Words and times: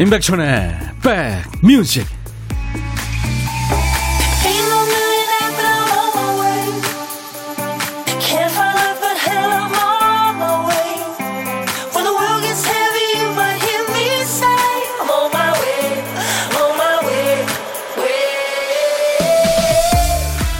임백천의 0.00 0.78
백뮤직. 1.60 2.06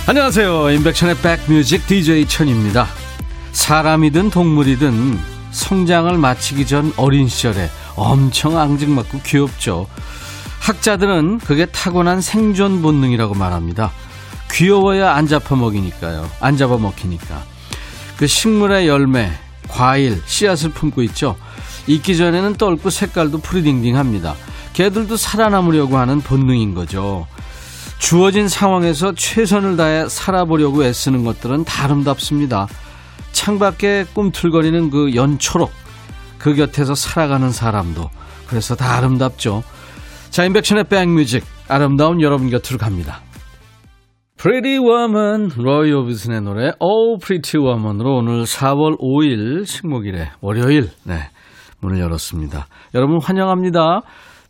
안녕하세요. 0.07 0.71
임백천의 0.73 1.17
백뮤직 1.23 1.87
DJ 1.87 2.27
천입니다. 2.27 2.89
사람이든 3.53 4.29
동물이든 4.29 5.19
성장을 5.53 6.19
마치기 6.19 6.67
전 6.67 6.93
어린 6.99 7.27
시절에 7.27 7.71
엄청 7.97 8.59
앙증맞고 8.59 9.21
귀엽죠. 9.25 9.87
학자들은 10.61 11.39
그게 11.39 11.67
타고난 11.67 12.21
생존 12.21 12.83
본능이라고 12.83 13.35
말합니다. 13.35 13.91
귀여워야 14.53 15.15
안 15.15 15.27
잡아먹이니까요. 15.27 16.29
안 16.41 16.57
잡아먹히니까. 16.57 17.43
그 18.17 18.27
식물의 18.27 18.87
열매, 18.87 19.33
과일, 19.69 20.21
씨앗을 20.27 20.71
품고 20.71 21.03
있죠. 21.05 21.37
익기 21.87 22.17
전에는 22.17 22.55
떫고 22.55 22.91
색깔도 22.91 23.39
프리딩딩합니다. 23.39 24.35
개들도 24.75 25.17
살아남으려고 25.17 25.97
하는 25.97 26.21
본능인 26.21 26.75
거죠. 26.75 27.27
주어진 27.99 28.49
상황에서 28.49 29.15
최선을 29.15 29.77
다해 29.77 30.09
살아보려고 30.09 30.85
애쓰는 30.85 31.25
것들은 31.25 31.65
다 31.65 31.85
아름답습니다. 31.85 32.69
창밖에 33.33 34.07
꿈틀거리는 34.13 34.91
그 34.91 35.15
연초록, 35.15 35.73
그 36.41 36.55
곁에서 36.55 36.95
살아가는 36.95 37.51
사람도 37.51 38.09
그래서 38.49 38.75
다 38.75 38.97
아름답죠. 38.97 39.63
자, 40.31 40.45
인백션의 40.45 40.85
백뮤직 40.85 41.45
아름다운 41.69 42.21
여러분 42.21 42.51
곁으로 42.51 42.79
갑니다. 42.79 43.21
Pretty 44.39 44.79
Woman, 44.79 45.51
로이 45.57 45.93
오비슨의 45.93 46.41
노래 46.41 46.73
Oh 46.81 47.19
Pretty 47.23 47.63
Woman으로 47.63 48.17
오늘 48.17 48.45
4월 48.45 48.99
5일 48.99 49.67
식목일에 49.67 50.31
월요일 50.41 50.89
네, 51.05 51.29
문을 51.81 52.01
열었습니다. 52.01 52.67
여러분 52.95 53.19
환영합니다. 53.23 54.01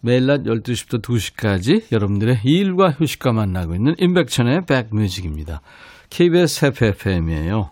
매일 0.00 0.26
낮 0.26 0.44
12시부터 0.44 1.02
2시까지 1.02 1.92
여러분들의 1.92 2.40
일과 2.44 2.90
휴식과 2.90 3.32
만나고 3.32 3.74
있는 3.74 3.94
인백천의 3.98 4.60
백뮤직입니다. 4.66 5.60
KBS 6.08 6.66
FFM이에요. 6.66 7.70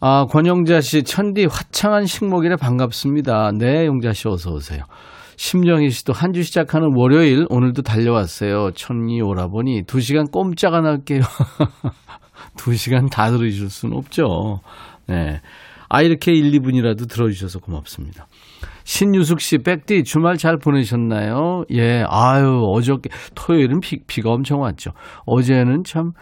아, 0.00 0.26
권영자 0.26 0.80
씨, 0.80 1.02
천디 1.02 1.46
화창한 1.46 2.06
식목일에 2.06 2.54
반갑습니다. 2.56 3.50
네, 3.58 3.86
영자 3.86 4.12
씨 4.12 4.28
어서 4.28 4.52
오세요. 4.52 4.82
심정희 5.36 5.90
씨도 5.90 6.12
한 6.12 6.32
주 6.32 6.42
시작하는 6.42 6.88
월요일 6.96 7.46
오늘도 7.48 7.82
달려왔어요. 7.82 8.72
천이 8.74 9.20
오라보니 9.20 9.84
두 9.86 10.00
시간 10.00 10.26
꼼짝 10.26 10.74
안 10.74 10.84
할게요. 10.84 11.20
두 12.56 12.74
시간 12.76 13.06
다 13.06 13.30
들으실 13.30 13.70
수는 13.70 13.96
없죠. 13.96 14.60
네. 15.08 15.40
아, 15.88 16.02
이렇게 16.02 16.32
1, 16.32 16.52
2분이라도 16.60 17.08
들어주셔서 17.08 17.60
고맙습니다. 17.60 18.26
신유숙 18.84 19.40
씨, 19.40 19.58
백디 19.58 20.04
주말 20.04 20.36
잘 20.36 20.58
보내셨나요? 20.58 21.64
예, 21.72 22.04
아유, 22.08 22.62
어저께, 22.72 23.10
토요일은 23.34 23.80
비, 23.80 23.98
비가 24.06 24.30
엄청 24.30 24.60
왔죠. 24.60 24.90
어제는 25.26 25.82
참 25.84 26.12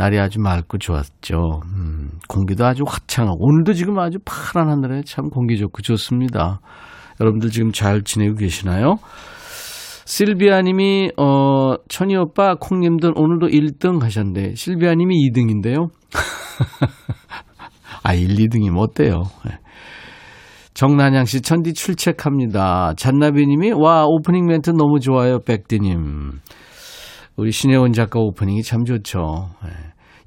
날이 0.00 0.18
아주 0.18 0.40
맑고 0.40 0.78
좋았죠. 0.78 1.60
음, 1.74 2.12
공기도 2.26 2.64
아주 2.64 2.84
화창하고 2.86 3.36
오늘도 3.38 3.74
지금 3.74 3.98
아주 3.98 4.16
파란 4.24 4.70
하늘에 4.70 5.02
참 5.04 5.28
공기 5.28 5.58
좋고 5.58 5.82
좋습니다. 5.82 6.62
여러분들 7.20 7.50
지금 7.50 7.70
잘 7.70 8.02
지내고 8.02 8.36
계시나요? 8.36 8.96
실비아 10.06 10.62
님이 10.62 11.10
어 11.18 11.74
천희 11.90 12.16
오빠 12.16 12.54
콩님들 12.54 13.12
오늘도 13.14 13.48
1등 13.48 14.00
하셨는데 14.02 14.54
실비아 14.54 14.94
님이 14.94 15.16
2등인데요. 15.28 15.90
아 18.02 18.14
1, 18.14 18.36
2등이면 18.36 18.78
어때요? 18.78 19.24
네. 19.44 19.58
정난양 20.72 21.26
씨 21.26 21.42
천디 21.42 21.74
출첵합니다. 21.74 22.94
잔나비 22.96 23.46
님이 23.46 23.72
와 23.72 24.06
오프닝 24.06 24.46
멘트 24.46 24.70
너무 24.70 24.98
좋아요 24.98 25.40
백디님. 25.40 26.40
우리 27.36 27.52
신혜원 27.52 27.92
작가 27.92 28.18
오프닝이 28.18 28.62
참 28.62 28.84
좋죠. 28.84 29.50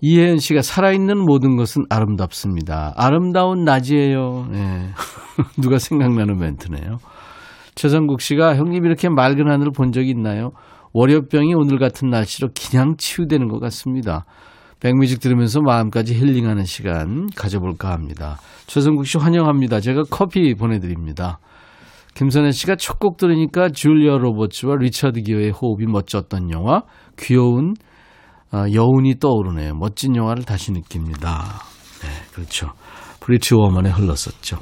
네. 0.03 0.09
이혜연 0.09 0.37
씨가 0.37 0.61
살아있는 0.61 1.17
모든 1.17 1.55
것은 1.55 1.85
아름답습니다. 1.89 2.93
아름다운 2.97 3.63
낮이에요. 3.63 4.47
네. 4.51 4.89
누가 5.61 5.77
생각나는 5.77 6.37
멘트네요. 6.37 6.97
최성국 7.75 8.21
씨가 8.21 8.55
형님 8.55 8.85
이렇게 8.85 9.09
맑은 9.09 9.49
하늘 9.49 9.71
본 9.71 9.91
적이 9.91 10.09
있나요? 10.11 10.51
월요병이 10.93 11.55
오늘 11.55 11.79
같은 11.79 12.09
날씨로 12.09 12.49
그냥 12.53 12.95
치유되는 12.97 13.47
것 13.47 13.59
같습니다. 13.59 14.25
백뮤직 14.79 15.21
들으면서 15.21 15.61
마음까지 15.61 16.13
힐링하는 16.13 16.65
시간 16.65 17.27
가져볼까 17.35 17.91
합니다. 17.91 18.37
최성국 18.67 19.07
씨 19.07 19.17
환영합니다. 19.17 19.79
제가 19.79 20.03
커피 20.11 20.53
보내드립니다. 20.53 21.39
김선혜 22.15 22.51
씨가 22.51 22.75
첫 22.75 22.99
곡 22.99 23.17
들으니까 23.17 23.69
줄리아 23.69 24.17
로버츠와 24.17 24.75
리처드 24.75 25.21
기어의 25.21 25.51
호흡이 25.51 25.87
멋졌던 25.87 26.51
영화 26.51 26.81
귀여운 27.17 27.71
여, 27.71 27.92
여인이 28.53 29.19
떠오르네요. 29.19 29.73
멋진 29.75 30.15
영화를 30.15 30.43
다시 30.43 30.71
느낍니다. 30.71 31.61
네, 32.01 32.09
그렇죠. 32.33 32.71
Pretty 33.19 33.55
Woman에 33.55 33.89
흘렀었죠. 33.89 34.59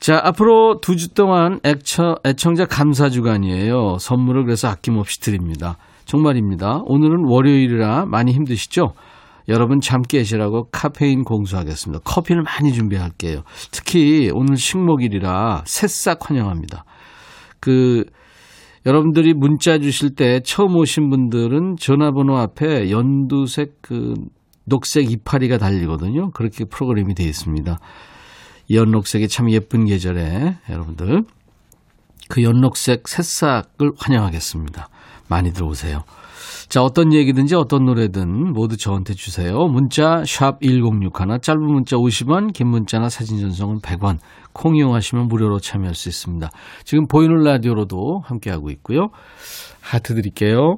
자, 0.00 0.20
앞으로 0.24 0.80
두 0.80 0.96
주 0.96 1.14
동안 1.14 1.60
애처, 1.64 2.16
애청자 2.26 2.66
감사 2.66 3.08
주간이에요. 3.08 3.98
선물을 3.98 4.44
그래서 4.44 4.68
아낌없이 4.68 5.20
드립니다. 5.20 5.76
정말입니다. 6.06 6.80
오늘은 6.86 7.24
월요일이라 7.28 8.06
많이 8.06 8.32
힘드시죠? 8.32 8.94
여러분 9.48 9.80
잠 9.80 10.02
깨시라고 10.02 10.68
카페인 10.72 11.24
공수하겠습니다. 11.24 12.02
커피를 12.04 12.42
많이 12.42 12.72
준비할게요. 12.72 13.42
특히 13.70 14.30
오늘 14.32 14.56
식목일이라 14.56 15.62
새싹 15.66 16.30
환영합니다. 16.30 16.84
그 17.60 18.04
여러분들이 18.84 19.32
문자 19.34 19.78
주실 19.78 20.14
때 20.14 20.40
처음 20.44 20.76
오신 20.76 21.08
분들은 21.10 21.76
전화번호 21.78 22.36
앞에 22.38 22.90
연두색 22.90 23.80
그 23.80 24.14
녹색 24.64 25.10
이파리가 25.10 25.58
달리거든요. 25.58 26.30
그렇게 26.30 26.64
프로그램이 26.64 27.14
되어 27.14 27.26
있습니다. 27.26 27.78
연록색이 28.70 29.28
참 29.28 29.50
예쁜 29.50 29.84
계절에 29.84 30.56
여러분들 30.68 31.24
그 32.28 32.42
연록색 32.42 33.08
새싹을 33.08 33.92
환영하겠습니다. 33.98 34.88
많이 35.28 35.52
들어오세요. 35.52 36.04
자, 36.72 36.82
어떤 36.82 37.12
얘기든지 37.12 37.54
어떤 37.54 37.84
노래든 37.84 38.54
모두 38.54 38.78
저한테 38.78 39.12
주세요. 39.12 39.58
문자 39.66 40.22
1061, 40.24 41.10
짧은 41.42 41.60
문자 41.60 41.96
50원, 41.98 42.54
긴 42.54 42.68
문자나 42.68 43.10
사진 43.10 43.38
전송은 43.40 43.80
100원. 43.80 44.16
콩 44.54 44.76
이용하시면 44.76 45.28
무료로 45.28 45.58
참여할 45.58 45.94
수 45.94 46.08
있습니다. 46.08 46.48
지금 46.84 47.06
보이는 47.08 47.42
라디오로도 47.42 48.22
함께하고 48.24 48.70
있고요. 48.70 49.08
하트 49.82 50.14
드릴게요. 50.14 50.76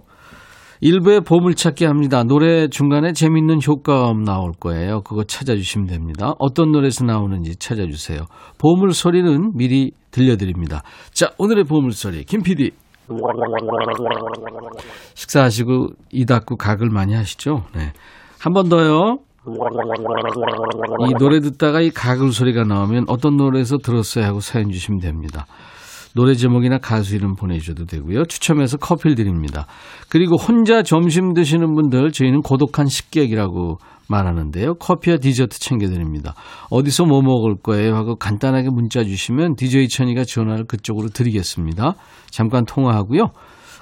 일부에 0.80 1.20
보물찾기 1.20 1.84
합니다. 1.84 2.24
노래 2.24 2.66
중간에 2.66 3.12
재밌는 3.12 3.60
효과음 3.64 4.24
나올 4.24 4.50
거예요. 4.50 5.02
그거 5.02 5.22
찾아주시면 5.22 5.86
됩니다. 5.86 6.34
어떤 6.40 6.72
노래에서 6.72 7.04
나오는지 7.04 7.54
찾아주세요. 7.54 8.18
보물 8.58 8.94
소리는 8.94 9.52
미리 9.54 9.92
들려드립니다. 10.10 10.82
자, 11.12 11.30
오늘의 11.38 11.62
보물 11.62 11.92
소리 11.92 12.24
김 12.24 12.42
PD. 12.42 12.72
식사하시고 15.14 15.88
이 16.12 16.24
닫고 16.26 16.56
각을 16.56 16.88
많이 16.90 17.14
하시죠? 17.14 17.64
네. 17.74 17.92
한 18.40 18.52
번 18.52 18.68
더요. 18.68 19.18
이 21.08 21.14
노래 21.18 21.40
듣다가 21.40 21.80
이 21.80 21.90
가글 21.90 22.32
소리가 22.32 22.64
나오면 22.64 23.04
어떤 23.08 23.36
노래에서 23.36 23.76
들었어요 23.78 24.24
하고 24.24 24.40
사연 24.40 24.70
주시면 24.70 25.00
됩니다. 25.00 25.46
노래 26.14 26.34
제목이나 26.34 26.78
가수 26.78 27.16
이름 27.16 27.34
보내주셔도 27.34 27.86
되고요. 27.86 28.24
추첨해서 28.26 28.76
커피를 28.76 29.16
드립니다. 29.16 29.66
그리고 30.08 30.36
혼자 30.36 30.82
점심 30.82 31.34
드시는 31.34 31.74
분들 31.74 32.12
저희는 32.12 32.40
고독한 32.42 32.86
식객이라고 32.86 33.78
말하는데요. 34.08 34.74
커피와 34.74 35.16
디저트 35.18 35.58
챙겨드립니다. 35.58 36.34
어디서 36.70 37.04
뭐 37.04 37.22
먹을 37.22 37.56
거예요 37.62 37.94
하고 37.94 38.16
간단하게 38.16 38.68
문자 38.70 39.02
주시면 39.02 39.56
DJ 39.56 39.88
천이가 39.88 40.24
전화를 40.24 40.66
그쪽으로 40.66 41.08
드리겠습니다. 41.08 41.94
잠깐 42.30 42.64
통화하고요. 42.64 43.30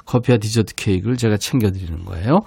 커피와 0.06 0.38
디저트 0.38 0.74
케이크를 0.74 1.16
제가 1.16 1.36
챙겨드리는 1.36 2.04
거예요. 2.04 2.40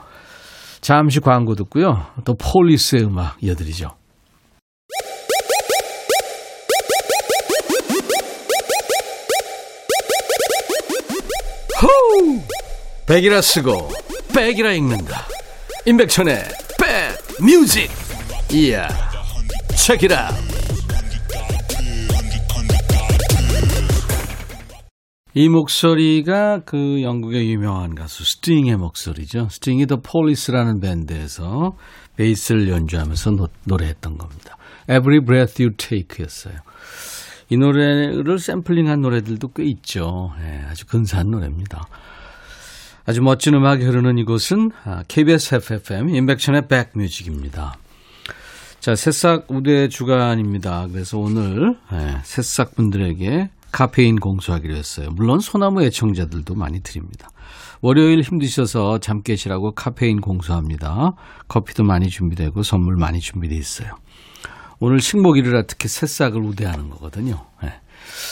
잠시 0.82 1.20
광고 1.20 1.56
듣고요. 1.56 2.06
또 2.26 2.36
Police의 2.36 3.06
음악 3.06 3.38
이어드리죠. 3.42 3.90
호우! 11.82 12.40
백이라 13.08 13.42
쓰고 13.42 13.90
백이라 14.34 14.74
읽는다. 14.74 15.26
임백천의 15.86 16.36
백 16.36 16.65
뮤직. 17.42 17.90
이야. 18.54 18.88
책이라. 19.76 20.30
이 25.34 25.50
목소리가 25.50 26.62
그 26.66 27.02
영국의 27.02 27.52
유명한 27.52 27.94
가수 27.94 28.24
스팅의 28.24 28.78
목소리죠. 28.78 29.50
스팅이 29.50 29.86
The 29.86 29.98
Police라는 29.98 30.80
밴드에서 30.80 31.76
베이스를 32.16 32.70
연주하면서 32.70 33.32
노, 33.32 33.48
노래했던 33.66 34.18
겁니다. 34.18 34.56
Every 34.90 35.20
Breath 35.20 35.62
You 35.62 35.76
Take였어요. 35.76 36.56
이 37.50 37.58
노래를 37.58 38.40
샘플링한 38.40 39.02
노래들도 39.02 39.50
꽤 39.50 39.66
있죠. 39.66 40.32
네, 40.40 40.64
아주 40.70 40.86
근사한 40.86 41.30
노래입니다. 41.30 41.86
아주 43.06 43.22
멋진 43.22 43.54
음악이 43.54 43.84
흐르는 43.84 44.18
이곳은 44.18 44.72
KBS 45.08 45.56
FFM 45.56 46.10
인백션의 46.10 46.68
백뮤직입니다. 46.68 47.76
자, 48.80 48.96
새싹 48.96 49.46
우대 49.50 49.90
주간입니다. 49.90 50.88
그래서 50.92 51.20
오늘 51.20 51.78
네, 51.92 52.18
새싹 52.24 52.76
분들에게 52.76 53.50
카페인 53.72 54.20
공수하기로 54.20 54.76
했어요. 54.76 55.10
물론 55.12 55.40
소나무 55.40 55.84
애청자들도 55.84 56.56
많이 56.56 56.82
드립니다. 56.82 57.30
월요일 57.82 58.22
힘드셔서 58.22 59.00
잠 59.00 59.22
깨시라고 59.22 59.74
카페인 59.74 60.22
공수합니다. 60.22 61.14
커피도 61.48 61.84
많이 61.84 62.10
준비되고 62.10 62.64
선물 62.64 62.96
많이 62.96 63.20
준비되어 63.20 63.58
있어요. 63.58 63.92
오늘 64.80 65.00
식목일이라 65.00 65.64
특히 65.64 65.88
새싹을 65.90 66.42
우대하는 66.42 66.90
거거든요. 66.90 67.46
네. 67.62 67.74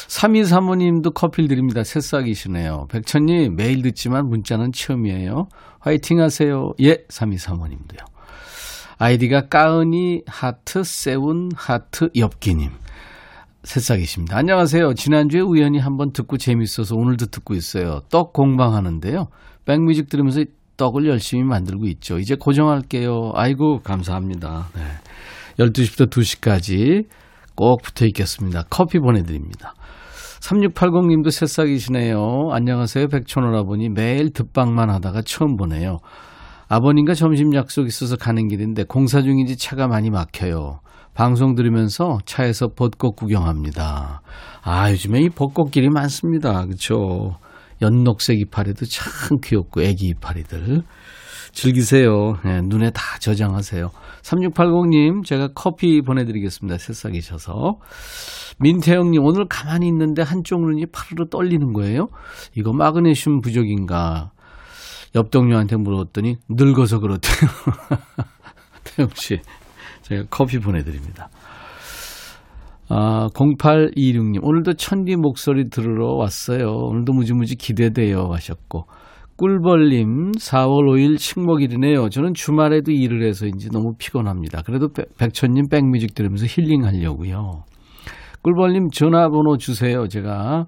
3235님도 0.08 1.14
커피를 1.14 1.48
드립니다. 1.48 1.84
새싹이시네요. 1.84 2.88
백천님 2.90 3.56
매일 3.56 3.82
듣지만 3.82 4.28
문자는 4.28 4.72
처음이에요. 4.72 5.48
화이팅 5.80 6.20
하세요. 6.20 6.74
예, 6.82 7.04
3235님도요. 7.10 8.06
아이디가 8.98 9.48
까은이 9.48 10.24
하트 10.28 10.84
세운 10.84 11.52
하트 11.56 12.10
엽기님. 12.16 12.72
새싹이십니다. 13.64 14.38
안녕하세요. 14.38 14.94
지난주에 14.94 15.42
우연히 15.42 15.80
한번 15.80 16.12
듣고 16.12 16.38
재밌어서 16.38 16.96
오늘도 16.96 17.28
듣고 17.28 17.54
있어요. 17.54 18.02
떡 18.10 18.34
공방하는데요. 18.34 19.28
백뮤직 19.66 20.10
들으면서 20.10 20.44
떡을 20.76 21.08
열심히 21.08 21.44
만들고 21.44 21.86
있죠. 21.88 22.20
이제 22.20 22.36
고정할게요. 22.36 23.32
아이고, 23.36 23.82
감사합니다. 23.84 24.70
네. 24.76 24.82
12시부터 25.60 26.10
2시까지 26.10 27.06
꼭 27.56 27.82
붙어 27.82 28.06
있겠습니다. 28.06 28.64
커피 28.70 29.00
보내드립니다. 29.00 29.74
3680님도 30.42 31.32
새싹이시네요. 31.32 32.50
안녕하세요. 32.52 33.08
백촌오라버니 33.08 33.90
매일 33.90 34.34
듣방만 34.34 34.90
하다가 34.90 35.22
처음 35.22 35.56
보네요. 35.56 36.00
아버님과 36.68 37.14
점심 37.14 37.54
약속 37.56 37.88
있어서 37.88 38.18
가는 38.18 38.48
길인데 38.48 38.84
공사 38.84 39.22
중인지 39.22 39.58
차가 39.58 39.88
많이 39.88 40.10
막혀요. 40.10 40.80
방송 41.14 41.56
들으면서 41.56 42.18
차에서 42.26 42.70
벚꽃 42.76 43.16
구경합니다. 43.16 44.22
아, 44.64 44.92
요즘에 44.92 45.22
이 45.22 45.30
벚꽃길이 45.30 45.90
많습니다. 45.90 46.66
그렇죠? 46.66 47.38
연녹색 47.82 48.40
이파리도 48.40 48.86
참 48.86 49.38
귀엽고 49.44 49.84
애기 49.84 50.08
이파리들. 50.08 50.82
즐기세요. 51.54 52.34
네, 52.44 52.62
눈에 52.64 52.90
다 52.90 53.02
저장하세요. 53.20 53.90
3680님, 54.24 55.24
제가 55.24 55.50
커피 55.56 56.02
보내드리겠습니다. 56.02 56.78
새싹이셔서. 56.78 57.78
민태영님, 58.60 59.24
오늘 59.24 59.46
가만히 59.48 59.88
있는데 59.88 60.24
한쪽 60.24 60.62
눈이 60.62 60.88
파르르 60.88 61.30
떨리는 61.30 61.74
거예요? 61.74 62.08
이거 62.56 62.74
마그네슘 62.74 63.42
부족인가? 63.42 64.32
옆 65.16 65.30
동료한테 65.30 65.78
물었더니 65.78 66.38
늙어서 66.50 67.00
그렇대요. 67.00 67.50
태영 68.84 69.10
씨, 69.14 69.40
제가 70.02 70.24
커피 70.30 70.60
보내드립니다. 70.60 71.30
아, 72.90 73.28
0826님, 73.34 74.40
오늘도 74.42 74.74
천디 74.74 75.16
목소리 75.18 75.70
들으러 75.70 76.14
왔어요. 76.16 76.68
오늘도 76.68 77.14
무지무지 77.14 77.56
기대돼요. 77.56 78.30
하셨고. 78.32 78.88
꿀벌님, 79.38 80.34
4월 80.34 80.92
5일 80.92 81.18
식목일이네요. 81.18 82.10
저는 82.10 82.34
주말에도 82.34 82.92
일을 82.92 83.26
해서인지 83.28 83.70
너무 83.72 83.94
피곤합니다. 83.98 84.62
그래도 84.62 84.90
백천님 85.18 85.70
백뮤직 85.70 86.14
들으면서 86.14 86.46
힐링하려고요. 86.48 87.64
꿀벌님 88.44 88.90
전화번호 88.92 89.58
주세요. 89.58 90.08
제가 90.08 90.66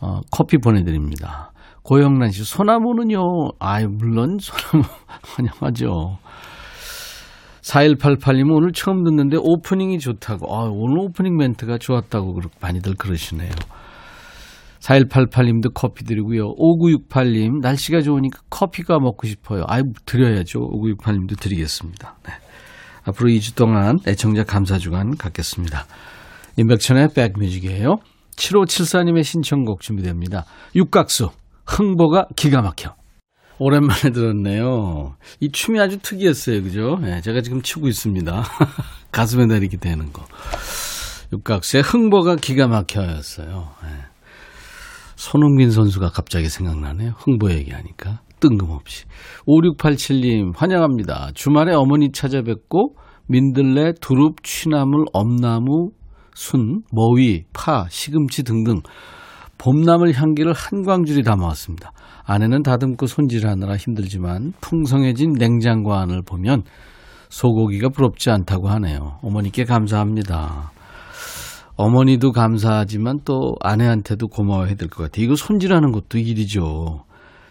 어, 0.00 0.20
커피 0.30 0.58
보내드립니다. 0.58 1.52
고영란 1.82 2.30
씨, 2.30 2.44
소나무는요? 2.44 3.20
아유, 3.58 3.88
물론 3.88 4.38
소나무 4.38 4.84
환영하죠. 5.34 6.18
4188님은 7.62 8.56
오늘 8.56 8.72
처음 8.72 9.04
듣는데 9.04 9.36
오프닝이 9.40 9.98
좋다고. 9.98 10.54
아, 10.54 10.68
오늘 10.70 10.98
오프닝 10.98 11.36
멘트가 11.36 11.78
좋았다고 11.78 12.40
많이들 12.60 12.94
그러시네요. 12.94 13.50
4188님도 14.80 15.72
커피 15.74 16.04
드리고요. 16.04 16.54
5968님, 16.56 17.60
날씨가 17.60 18.00
좋으니까 18.00 18.40
커피가 18.50 18.98
먹고 18.98 19.26
싶어요. 19.26 19.64
아유, 19.68 19.82
드려야죠. 20.06 20.58
5968님도 20.58 21.38
드리겠습니다. 21.38 22.16
네. 22.26 22.32
앞으로 23.04 23.30
2주 23.30 23.56
동안 23.56 23.98
애청자 24.06 24.44
감사주간 24.44 25.16
갖겠습니다. 25.16 25.86
임백천의 26.56 27.08
백뮤직이에요. 27.14 27.96
7574님의 28.36 29.24
신청곡 29.24 29.80
준비됩니다. 29.80 30.44
육각수, 30.74 31.30
흥보가 31.66 32.26
기가 32.36 32.62
막혀. 32.62 32.94
오랜만에 33.58 34.10
들었네요. 34.12 35.16
이 35.40 35.50
춤이 35.52 35.78
아주 35.78 35.98
특이했어요. 35.98 36.62
그죠? 36.62 36.96
네, 37.02 37.20
제가 37.20 37.42
지금 37.42 37.60
추고 37.60 37.88
있습니다. 37.88 38.42
가슴에 39.12 39.44
내리게 39.44 39.76
되는 39.76 40.12
거. 40.12 40.24
육각수의 41.32 41.82
흥보가 41.82 42.36
기가 42.36 42.66
막혀였어요. 42.66 43.68
네. 43.82 44.09
손흥민 45.20 45.70
선수가 45.70 46.12
갑자기 46.14 46.48
생각나네요. 46.48 47.12
흥보 47.18 47.50
얘기하니까. 47.50 48.20
뜬금없이. 48.40 49.04
5687님, 49.46 50.56
환영합니다. 50.56 51.32
주말에 51.34 51.74
어머니 51.74 52.10
찾아뵙고, 52.10 52.94
민들레, 53.26 53.92
두릅, 54.00 54.42
취나물, 54.42 55.04
엄나무, 55.12 55.90
순, 56.34 56.80
머위, 56.90 57.44
파, 57.52 57.84
시금치 57.90 58.44
등등 58.44 58.80
봄나물 59.58 60.12
향기를 60.12 60.54
한 60.54 60.84
광줄이 60.84 61.22
담아왔습니다. 61.22 61.92
아내는 62.24 62.62
다듬고 62.62 63.04
손질하느라 63.04 63.76
힘들지만 63.76 64.54
풍성해진 64.62 65.34
냉장고 65.34 65.92
안을 65.92 66.22
보면 66.22 66.62
소고기가 67.28 67.90
부럽지 67.90 68.30
않다고 68.30 68.70
하네요. 68.70 69.18
어머니께 69.22 69.64
감사합니다. 69.64 70.70
어머니도 71.80 72.32
감사하지만 72.32 73.20
또 73.24 73.54
아내한테도 73.60 74.28
고마워야 74.28 74.74
될 74.74 74.88
것 74.88 75.04
같아요. 75.04 75.24
이거 75.24 75.34
손질하는 75.34 75.92
것도 75.92 76.18
일이죠. 76.18 77.04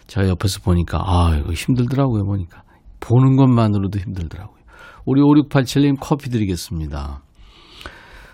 제가 0.08 0.28
옆에서 0.30 0.60
보니까 0.62 1.00
아 1.04 1.36
이거 1.40 1.52
힘들더라고요 1.54 2.26
보니까 2.26 2.62
보는 3.00 3.38
것만으로도 3.38 4.00
힘들더라고요. 4.00 4.60
우리 5.06 5.22
5687님 5.22 5.98
커피 6.00 6.30
드리겠습니다. 6.30 7.22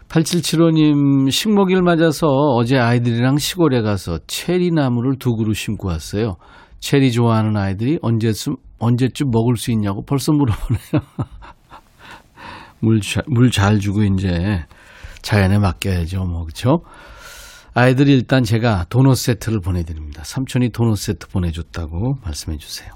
8775님 0.10 1.32
식목일 1.32 1.82
맞아서 1.82 2.28
어제 2.28 2.78
아이들이랑 2.78 3.38
시골에 3.38 3.82
가서 3.82 4.20
체리 4.28 4.72
나무를 4.72 5.18
두 5.18 5.36
그루 5.36 5.54
심고 5.54 5.88
왔어요. 5.88 6.36
체리 6.80 7.12
좋아하는 7.12 7.56
아이들이 7.58 8.00
언제쯤 8.02 8.56
언제쯤 8.80 9.32
먹을 9.32 9.56
수 9.56 9.72
있냐고 9.72 10.04
벌써 10.06 10.34
물어보네요. 10.34 11.02
물잘 13.28 13.80
주고 13.80 14.04
이제 14.04 14.66
자연에 15.26 15.58
맡겨야죠. 15.58 16.24
뭐, 16.24 16.46
그쵸? 16.46 16.82
아이들이 17.74 18.14
일단 18.14 18.44
제가 18.44 18.86
도넛 18.90 19.18
세트를 19.18 19.60
보내드립니다. 19.60 20.24
삼촌이 20.24 20.70
도넛 20.70 20.98
세트 20.98 21.30
보내줬다고 21.30 22.20
말씀해 22.24 22.58
주세요. 22.58 22.94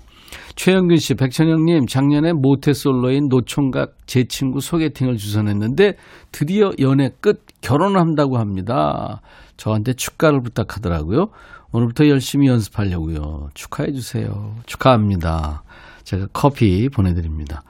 최영균 0.56 0.98
씨, 0.98 1.16
백천영님, 1.16 1.88
작년에 1.88 2.34
모태솔로인 2.34 3.30
노총각 3.30 3.96
제 4.06 4.26
친구 4.26 4.60
소개팅을 4.60 5.18
주선했는데 5.18 5.94
드디어 6.32 6.70
연애 6.80 7.10
끝 7.20 7.46
결혼한다고 7.62 8.38
합니다. 8.38 9.22
저한테 9.58 9.94
축가를 9.94 10.42
부탁하더라고요. 10.44 11.30
오늘부터 11.72 12.08
열심히 12.10 12.48
연습하려고요. 12.48 13.50
축하해 13.56 13.92
주세요. 13.92 14.54
축하합니다. 14.68 15.64
제가 16.04 16.28
커피 16.32 16.90
보내드립니다. 16.90 17.64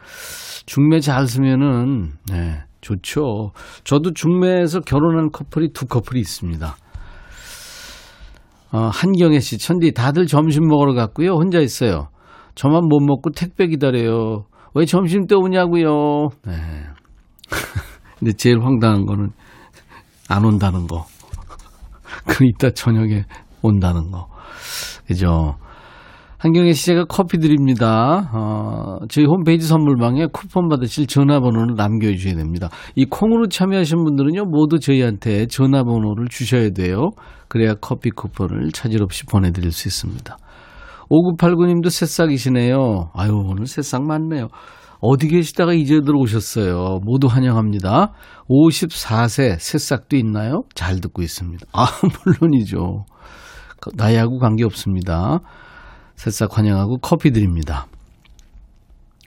중매 0.66 1.00
잘 1.00 1.28
쓰면은 1.28 2.12
네, 2.30 2.60
좋죠. 2.82 3.52
저도 3.84 4.14
중매에서 4.14 4.82
결혼한 4.82 5.32
커플이 5.32 5.70
두 5.74 5.86
커플이 5.86 6.20
있습니다. 6.20 6.76
어, 8.72 8.78
한경혜 8.94 9.40
씨, 9.40 9.58
천디 9.58 9.94
다들 9.94 10.28
점심 10.28 10.68
먹으러 10.68 10.94
갔고요. 10.94 11.34
혼자 11.34 11.60
있어요. 11.60 12.10
저만 12.56 12.88
못 12.88 13.00
먹고 13.00 13.32
택배 13.32 13.68
기다려요. 13.68 14.46
왜 14.76 14.86
점심 14.86 15.26
때 15.26 15.36
오냐고요. 15.36 16.30
네. 16.46 16.54
근데 18.20 18.34
제일 18.34 18.60
황당한 18.62 19.06
거는 19.06 19.32
안 20.28 20.46
온다는 20.46 20.86
거. 20.86 21.06
그 22.28 22.46
이따 22.46 22.70
저녁에 22.70 23.24
온다는 23.62 24.12
거. 24.12 24.28
그죠? 25.08 25.56
한경혜 26.40 26.72
씨 26.72 26.86
제가 26.86 27.04
커피 27.04 27.38
드립니다. 27.38 28.32
어, 28.34 29.00
저희 29.10 29.26
홈페이지 29.26 29.68
선물방에 29.68 30.28
쿠폰 30.32 30.70
받으실 30.70 31.06
전화번호를 31.06 31.76
남겨주셔야 31.76 32.36
됩니다. 32.36 32.70
이 32.96 33.04
콩으로 33.04 33.50
참여하신 33.50 34.06
분들은요, 34.06 34.46
모두 34.46 34.80
저희한테 34.80 35.48
전화번호를 35.48 36.30
주셔야 36.30 36.70
돼요. 36.70 37.10
그래야 37.50 37.74
커피 37.74 38.10
쿠폰을 38.10 38.72
차질 38.72 39.04
없이 39.04 39.26
보내드릴 39.26 39.74
수 39.74 39.90
있습니다. 39.90 40.38
5989님도 41.10 41.90
새싹이시네요. 41.90 43.10
아유, 43.14 43.32
오늘 43.34 43.66
새싹 43.66 44.04
많네요. 44.04 44.48
어디 45.02 45.28
계시다가 45.28 45.74
이제 45.74 46.00
들어오셨어요. 46.00 47.00
모두 47.04 47.28
환영합니다. 47.28 48.14
54세 48.50 49.60
새싹도 49.60 50.16
있나요? 50.16 50.62
잘 50.74 51.02
듣고 51.02 51.22
있습니다. 51.22 51.66
아, 51.74 51.88
물론이죠. 52.40 53.04
나이하고 53.96 54.40
관계없습니다. 54.40 55.42
새싹 56.20 56.58
환영하고 56.58 56.98
커피 56.98 57.32
드립니다. 57.32 57.88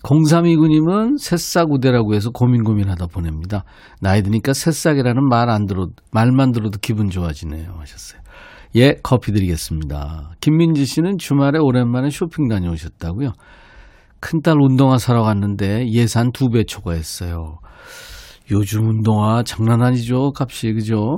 0329님은 0.03 1.17
새싹 1.19 1.71
우대라고 1.73 2.15
해서 2.15 2.29
고민 2.31 2.65
고민하다 2.65 3.07
보냅니다. 3.07 3.65
나이 4.03 4.23
드니까 4.23 4.53
새싹이라는 4.53 5.27
말 5.27 5.49
안 5.49 5.65
들어 5.65 5.87
말만 6.11 6.53
들어도 6.53 6.79
기분 6.83 7.09
좋아지네요 7.09 7.77
하셨어요. 7.79 8.21
예, 8.77 8.97
커피 9.03 9.33
드리겠습니다. 9.33 10.33
김민지 10.41 10.85
씨는 10.85 11.17
주말에 11.17 11.59
오랜만에 11.59 12.11
쇼핑 12.11 12.49
다녀오셨다고요. 12.49 13.33
큰딸 14.21 14.57
운동화 14.61 14.99
사러 14.99 15.23
갔는데 15.23 15.89
예산 15.93 16.31
두 16.33 16.51
배 16.51 16.65
초과했어요. 16.65 17.59
요즘 18.51 18.87
운동화 18.87 19.43
장난 19.45 19.83
아니죠, 19.83 20.33
값이 20.39 20.75
그죠? 20.75 21.17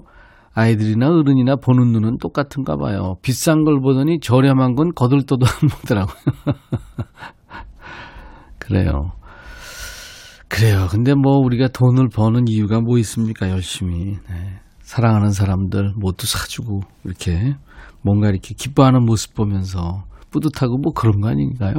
아이들이나 0.55 1.09
어른이나 1.09 1.57
보는 1.57 1.93
눈은 1.93 2.19
똑같은가 2.19 2.77
봐요. 2.77 3.17
비싼 3.23 3.65
걸 3.65 3.81
보더니 3.81 4.21
저렴한 4.21 4.75
건 4.75 4.93
거들떠도 4.95 5.45
안 5.45 5.69
보더라고요. 5.69 6.17
그래요. 8.59 9.13
그래요. 10.49 10.87
근데 10.91 11.15
뭐 11.15 11.39
우리가 11.39 11.69
돈을 11.69 12.09
버는 12.15 12.45
이유가 12.49 12.81
뭐 12.81 12.99
있습니까? 12.99 13.51
열심히. 13.51 14.17
네. 14.29 14.61
사랑하는 14.81 15.33
사람들 15.33 15.95
모두 15.97 16.27
사주고 16.27 16.81
이렇게 17.05 17.57
뭔가 18.03 18.29
이렇게 18.29 18.55
기뻐하는 18.55 19.05
모습 19.05 19.35
보면서 19.35 20.05
뿌듯하고 20.31 20.79
뭐 20.79 20.93
그런 20.93 21.21
거 21.21 21.29
아닌가요? 21.29 21.75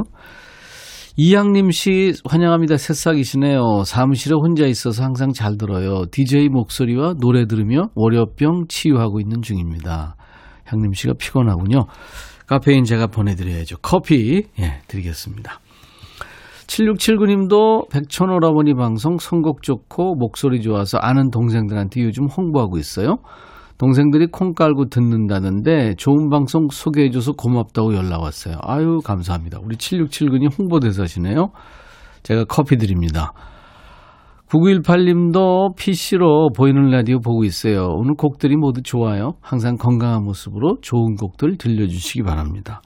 이양님 1.17 1.71
씨 1.71 2.11
환영합니다. 2.25 2.75
새싹이시네요. 2.75 3.83
사무실에 3.85 4.35
혼자 4.35 4.65
있어서 4.65 5.01
항상 5.01 5.31
잘 5.31 5.57
들어요. 5.57 6.03
DJ 6.11 6.49
목소리와 6.49 7.13
노래 7.21 7.45
들으며 7.45 7.87
월요병 7.95 8.65
치유하고 8.67 9.21
있는 9.21 9.41
중입니다. 9.41 10.17
향님 10.65 10.91
씨가 10.91 11.13
피곤하군요. 11.17 11.85
카페인 12.47 12.83
제가 12.83 13.07
보내드려야죠. 13.07 13.77
커피 13.81 14.43
예 14.59 14.81
드리겠습니다. 14.89 15.61
7679님도 16.67 17.89
백천오라버니 17.91 18.73
방송 18.73 19.17
선곡 19.17 19.61
좋고 19.61 20.15
목소리 20.15 20.59
좋아서 20.59 20.97
아는 20.97 21.29
동생들한테 21.29 22.01
요즘 22.03 22.25
홍보하고 22.25 22.77
있어요. 22.77 23.19
동생들이 23.77 24.27
콩 24.27 24.53
깔고 24.53 24.85
듣는다는데 24.89 25.95
좋은 25.95 26.29
방송 26.29 26.69
소개해줘서 26.71 27.33
고맙다고 27.33 27.95
연락 27.95 28.21
왔어요. 28.21 28.55
아유, 28.61 28.99
감사합니다. 29.03 29.59
우리 29.61 29.75
7679님 29.75 30.57
홍보대사시네요. 30.57 31.49
제가 32.23 32.45
커피 32.45 32.77
드립니다. 32.77 33.33
9918님도 34.47 35.75
PC로 35.75 36.49
보이는 36.55 36.89
라디오 36.89 37.19
보고 37.19 37.43
있어요. 37.43 37.87
오늘 37.89 38.13
곡들이 38.15 38.55
모두 38.55 38.81
좋아요. 38.81 39.33
항상 39.41 39.75
건강한 39.75 40.23
모습으로 40.23 40.77
좋은 40.81 41.15
곡들 41.15 41.57
들려주시기 41.57 42.23
바랍니다. 42.23 42.81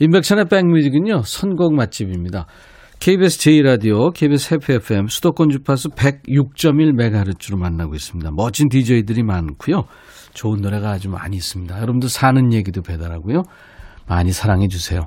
인백션의 0.00 0.46
백뮤직은요, 0.46 1.22
선곡 1.24 1.74
맛집입니다. 1.74 2.46
KBS 2.98 3.38
제2라디오, 3.38 4.12
KBS 4.12 4.54
해피 4.54 4.72
FM, 4.74 5.06
수도권 5.06 5.50
주파수 5.50 5.90
106.1MHz로 5.90 7.56
만나고 7.56 7.94
있습니다. 7.94 8.30
멋진 8.32 8.68
DJ들이 8.68 9.22
많고요. 9.22 9.84
좋은 10.34 10.60
노래가 10.60 10.90
아주 10.90 11.08
많이 11.08 11.36
있습니다. 11.36 11.76
여러분들 11.76 12.08
사는 12.08 12.52
얘기도 12.52 12.82
배달하고요. 12.82 13.42
많이 14.08 14.32
사랑해 14.32 14.66
주세요. 14.68 15.02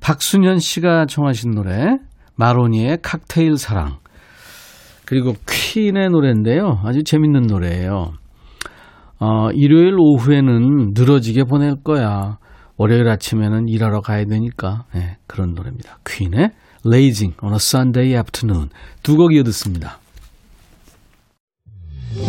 박순현 0.00 0.58
씨가 0.58 1.06
청하신 1.06 1.52
노래, 1.52 1.96
마로니의 2.36 2.98
칵테일 3.02 3.58
사랑. 3.58 3.98
그리고 5.06 5.34
퀸의 5.46 6.08
노래인데요. 6.10 6.80
아주 6.84 7.04
재밌는 7.04 7.42
노래예요. 7.42 8.12
어, 9.20 9.50
일요일 9.52 9.94
오후에는 9.98 10.92
늘어지게 10.94 11.44
보낼 11.44 11.76
거야. 11.82 12.38
월요일 12.76 13.08
아침에는 13.08 13.68
일하러 13.68 14.00
가야 14.00 14.24
되니까. 14.24 14.86
네, 14.94 15.16
그런 15.26 15.54
노래입니다. 15.54 15.98
퀸의 16.04 16.50
Lazing 16.84 17.34
on 17.42 17.52
a 17.52 17.58
Sunday 17.60 18.14
Afternoon. 18.14 18.70
두 19.02 19.16
곡 19.16 19.32
이어 19.34 19.42
듣습니다. 19.44 19.98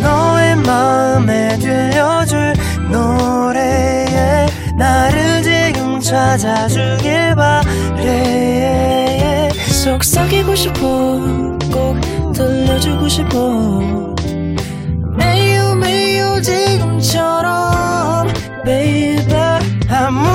너의 0.01 0.55
마음에 0.57 1.57
들려줄 1.59 2.53
노래에 2.91 4.47
나를 4.77 5.43
지금 5.43 5.99
찾아주길 5.99 7.35
바래. 7.35 8.25
속삭이고 9.83 10.55
싶어 10.55 10.79
꼭 11.71 11.99
들려주고 12.33 13.07
싶어. 13.07 13.69
매우 15.17 15.75
매우 15.75 16.41
지금처럼 16.41 18.27
baby 18.65 19.33
아무 19.89 20.34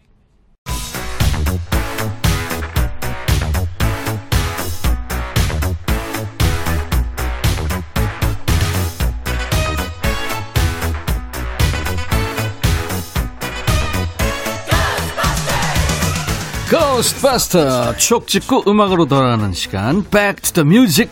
고스트바스터 17.01 17.97
추억 17.97 18.27
찍고 18.27 18.65
음악으로 18.67 19.05
돌아가는 19.05 19.51
시간 19.53 20.03
Back 20.03 20.35
to 20.43 20.53
the 20.53 20.67
Music 20.67 21.11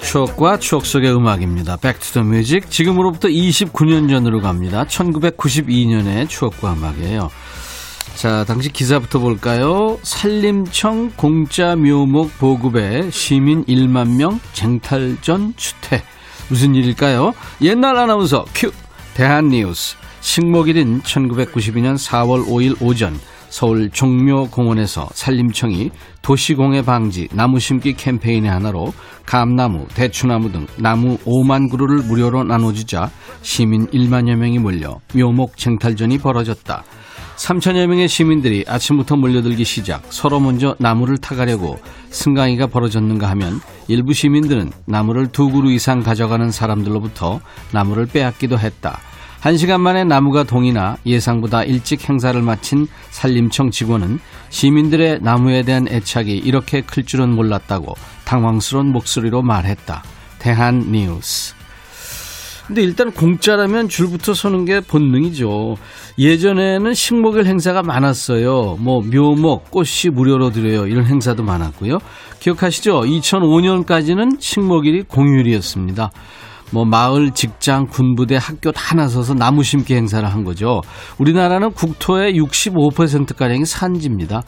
추억과 0.00 0.58
추억 0.58 0.86
속의 0.86 1.12
음악입니다. 1.12 1.76
Back 1.76 2.00
to 2.00 2.22
the 2.22 2.26
Music 2.26 2.70
지금으로부터 2.70 3.26
29년 3.26 4.08
전으로 4.08 4.40
갑니다. 4.40 4.84
1992년의 4.84 6.28
추억과 6.28 6.74
음악이에요. 6.74 7.28
자, 8.14 8.44
당시 8.44 8.72
기사부터 8.72 9.18
볼까요? 9.18 9.98
산림청 10.04 11.14
공짜 11.16 11.74
묘목 11.74 12.38
보급에 12.38 13.10
시민 13.10 13.64
1만 13.64 14.16
명 14.16 14.38
쟁탈전 14.52 15.54
추태. 15.56 16.04
무슨 16.48 16.76
일일까요? 16.76 17.34
옛날 17.60 17.96
아나운서 17.96 18.44
큐! 18.54 18.70
대한뉴스. 19.18 19.96
식목일인 20.20 21.02
1992년 21.02 21.96
4월 21.96 22.46
5일 22.46 22.80
오전 22.80 23.18
서울 23.48 23.90
종묘공원에서 23.90 25.08
산림청이 25.12 25.90
도시공해 26.22 26.82
방지 26.82 27.28
나무 27.32 27.58
심기 27.58 27.94
캠페인의 27.94 28.50
하나로 28.50 28.92
감나무, 29.24 29.86
대추나무 29.94 30.52
등 30.52 30.66
나무 30.76 31.18
5만 31.18 31.70
그루를 31.70 31.98
무료로 31.98 32.44
나눠주자 32.44 33.10
시민 33.42 33.86
1만여 33.88 34.36
명이 34.36 34.58
몰려 34.58 35.00
묘목 35.14 35.56
쟁탈전이 35.56 36.18
벌어졌다. 36.18 36.84
3천여 37.36 37.86
명의 37.86 38.08
시민들이 38.08 38.64
아침부터 38.66 39.14
몰려들기 39.16 39.64
시작 39.64 40.02
서로 40.10 40.40
먼저 40.40 40.74
나무를 40.80 41.18
타가려고 41.18 41.78
승강이가 42.10 42.66
벌어졌는가 42.66 43.30
하면 43.30 43.60
일부 43.86 44.12
시민들은 44.12 44.72
나무를 44.86 45.28
두 45.28 45.48
그루 45.48 45.70
이상 45.70 46.00
가져가는 46.00 46.50
사람들로부터 46.50 47.40
나무를 47.72 48.06
빼앗기도 48.06 48.58
했다. 48.58 48.98
한 49.40 49.56
시간 49.56 49.80
만에 49.80 50.04
나무가 50.04 50.42
동이나 50.42 50.96
예상보다 51.06 51.62
일찍 51.62 52.08
행사를 52.08 52.40
마친 52.42 52.88
산림청 53.10 53.70
직원은 53.70 54.18
시민들의 54.50 55.20
나무에 55.22 55.62
대한 55.62 55.86
애착이 55.88 56.36
이렇게 56.38 56.80
클 56.80 57.04
줄은 57.04 57.34
몰랐다고 57.34 57.94
당황스러운 58.24 58.88
목소리로 58.92 59.42
말했다. 59.42 60.02
대한 60.38 60.90
뉴스. 60.90 61.54
근데 62.66 62.82
일단 62.82 63.10
공짜라면 63.12 63.88
줄부터 63.88 64.34
서는 64.34 64.66
게 64.66 64.80
본능이죠. 64.80 65.78
예전에는 66.18 66.92
식목일 66.92 67.46
행사가 67.46 67.82
많았어요. 67.82 68.76
뭐 68.78 69.00
묘목, 69.00 69.70
꽃이 69.70 70.12
무료로 70.12 70.50
드려요. 70.50 70.86
이런 70.86 71.06
행사도 71.06 71.42
많았고요. 71.42 71.98
기억하시죠? 72.40 73.00
2005년까지는 73.02 74.38
식목일이 74.38 75.04
공휴일이었습니다. 75.04 76.10
뭐 76.70 76.84
마을, 76.84 77.30
직장, 77.32 77.86
군부대, 77.86 78.36
학교 78.36 78.72
다 78.72 78.94
나서서 78.94 79.34
나무 79.34 79.62
심기 79.62 79.94
행사를 79.94 80.26
한 80.28 80.44
거죠. 80.44 80.82
우리나라는 81.18 81.72
국토의 81.72 82.34
65%가량이 82.34 83.64
산지입니다. 83.64 84.42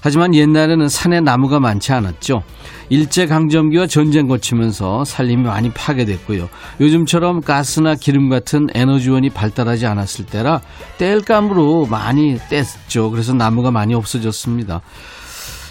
하지만 0.00 0.34
옛날에는 0.34 0.88
산에 0.88 1.20
나무가 1.20 1.58
많지 1.58 1.92
않았죠. 1.92 2.42
일제강점기와 2.88 3.86
전쟁 3.86 4.28
거치면서 4.28 5.04
살림이 5.04 5.42
많이 5.42 5.70
파괴됐고요. 5.70 6.48
요즘처럼 6.80 7.40
가스나 7.40 7.94
기름 7.94 8.28
같은 8.28 8.68
에너지원이 8.74 9.30
발달하지 9.30 9.86
않았을 9.86 10.26
때라 10.26 10.60
땔감으로 10.98 11.86
많이 11.86 12.36
뗐죠. 12.36 13.10
그래서 13.10 13.34
나무가 13.34 13.70
많이 13.70 13.94
없어졌습니다. 13.94 14.80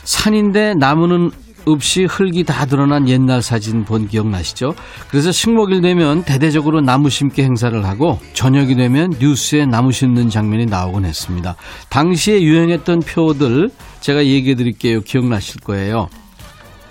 산인데 0.03 0.73
나무는 0.75 1.31
없이 1.67 2.05
흙이 2.05 2.43
다 2.43 2.65
드러난 2.65 3.07
옛날 3.09 3.41
사진 3.41 3.85
본 3.85 4.07
기억나시죠? 4.07 4.73
그래서 5.09 5.31
식목일 5.31 5.81
되면 5.81 6.23
대대적으로 6.23 6.81
나무 6.81 7.09
심기 7.09 7.43
행사를 7.43 7.85
하고 7.85 8.19
저녁이 8.33 8.75
되면 8.75 9.13
뉴스에 9.19 9.65
나무 9.65 9.91
심는 9.91 10.29
장면이 10.29 10.65
나오곤 10.65 11.05
했습니다. 11.05 11.55
당시에 11.89 12.41
유행했던 12.41 13.01
표들 13.01 13.69
제가 14.01 14.25
얘기해 14.25 14.55
드릴게요. 14.55 15.01
기억나실 15.01 15.61
거예요. 15.61 16.07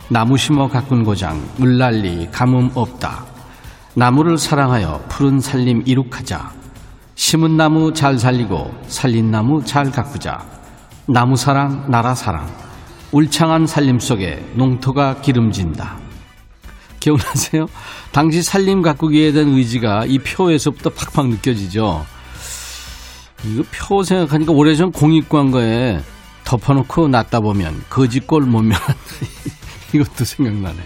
나무 0.09 0.37
심어 0.37 0.68
가꾼 0.68 1.04
고장, 1.04 1.42
물난리, 1.56 2.28
가뭄 2.30 2.71
없다. 2.75 3.25
나무를 3.95 4.38
사랑하여 4.38 5.04
푸른 5.09 5.40
살림 5.40 5.83
이룩하자. 5.87 6.52
심은 7.14 7.56
나무 7.56 7.95
잘 7.95 8.18
살리고 8.18 8.73
살린 8.88 9.30
나무 9.30 9.64
잘 9.64 9.90
가꾸자. 9.90 10.45
나무 11.06 11.37
사랑, 11.37 11.90
나라 11.90 12.14
사랑. 12.14 12.65
울창한 13.16 13.66
살림 13.66 13.99
속에 13.99 14.44
농토가 14.56 15.23
기름진다. 15.23 15.96
기억나세요? 17.00 17.66
당시 18.12 18.42
살림 18.42 18.82
가꾸기에 18.82 19.32
대한 19.32 19.54
의지가 19.54 20.04
이 20.04 20.18
표에서부터 20.18 20.90
팍팍 20.90 21.28
느껴지죠. 21.28 22.04
이거 23.46 23.64
표 23.73 24.02
생각하니까 24.02 24.52
오래전 24.52 24.92
공익광고에 24.92 26.02
덮어놓고 26.44 27.08
놨다 27.08 27.40
보면 27.40 27.85
거지꼴 27.88 28.42
못 28.42 28.61
면한다. 28.61 28.94
이것도 29.94 30.26
생각나네요. 30.26 30.85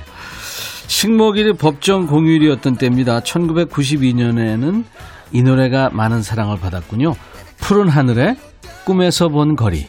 식목일이 0.86 1.54
법정 1.54 2.06
공휴일이었던 2.06 2.76
때입니다. 2.76 3.20
1992년에는 3.22 4.84
이 5.32 5.42
노래가 5.42 5.90
많은 5.92 6.22
사랑을 6.22 6.60
받았군요. 6.60 7.16
푸른 7.56 7.88
하늘에 7.88 8.36
꿈에서 8.84 9.30
본 9.30 9.56
거리. 9.56 9.88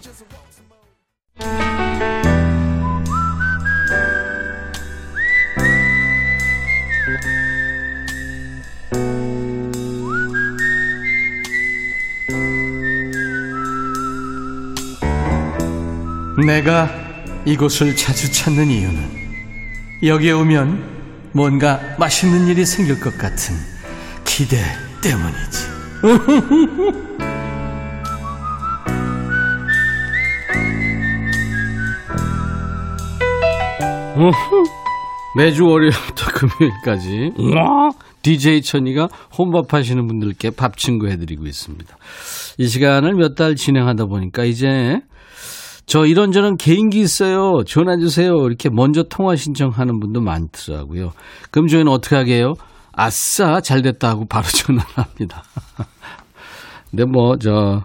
내가 16.46 16.90
이곳을 17.46 17.96
자주 17.96 18.32
찾는 18.32 18.68
이유는 18.70 19.22
여기에 20.04 20.32
오면 20.32 21.32
뭔가 21.34 21.80
맛있는 21.98 22.48
일이 22.48 22.66
생길 22.66 23.00
것 23.00 23.18
같은 23.18 23.56
기대 24.26 24.58
때문이지. 25.02 25.72
매주 35.36 35.66
월요일부터 35.66 36.26
금요일까지 36.34 37.34
DJ 38.22 38.62
천이가 38.62 39.08
혼밥 39.38 39.74
하시는 39.74 40.06
분들께 40.08 40.52
밥 40.52 40.78
친구 40.78 41.08
해드리고 41.08 41.46
있습니다. 41.46 41.98
이 42.58 42.68
시간을 42.68 43.16
몇 43.16 43.36
달 43.36 43.56
진행하다 43.56 44.06
보니까 44.06 44.44
이제 44.44 45.02
저 45.92 46.06
이런저런 46.06 46.56
개인기 46.56 47.02
있어요. 47.02 47.66
전화 47.66 47.98
주세요. 47.98 48.48
이렇게 48.48 48.70
먼저 48.70 49.04
통화 49.04 49.36
신청하는 49.36 50.00
분도 50.00 50.22
많더라고요. 50.22 51.12
그럼 51.52 51.68
저희는 51.68 51.92
어떻게 51.92 52.16
하게요? 52.16 52.54
아싸 52.94 53.60
잘 53.60 53.82
됐다 53.82 54.08
하고 54.08 54.24
바로 54.24 54.46
전화를 54.56 54.90
합니다. 54.96 55.44
근데 56.92 57.04
뭐 57.04 57.36
저 57.36 57.84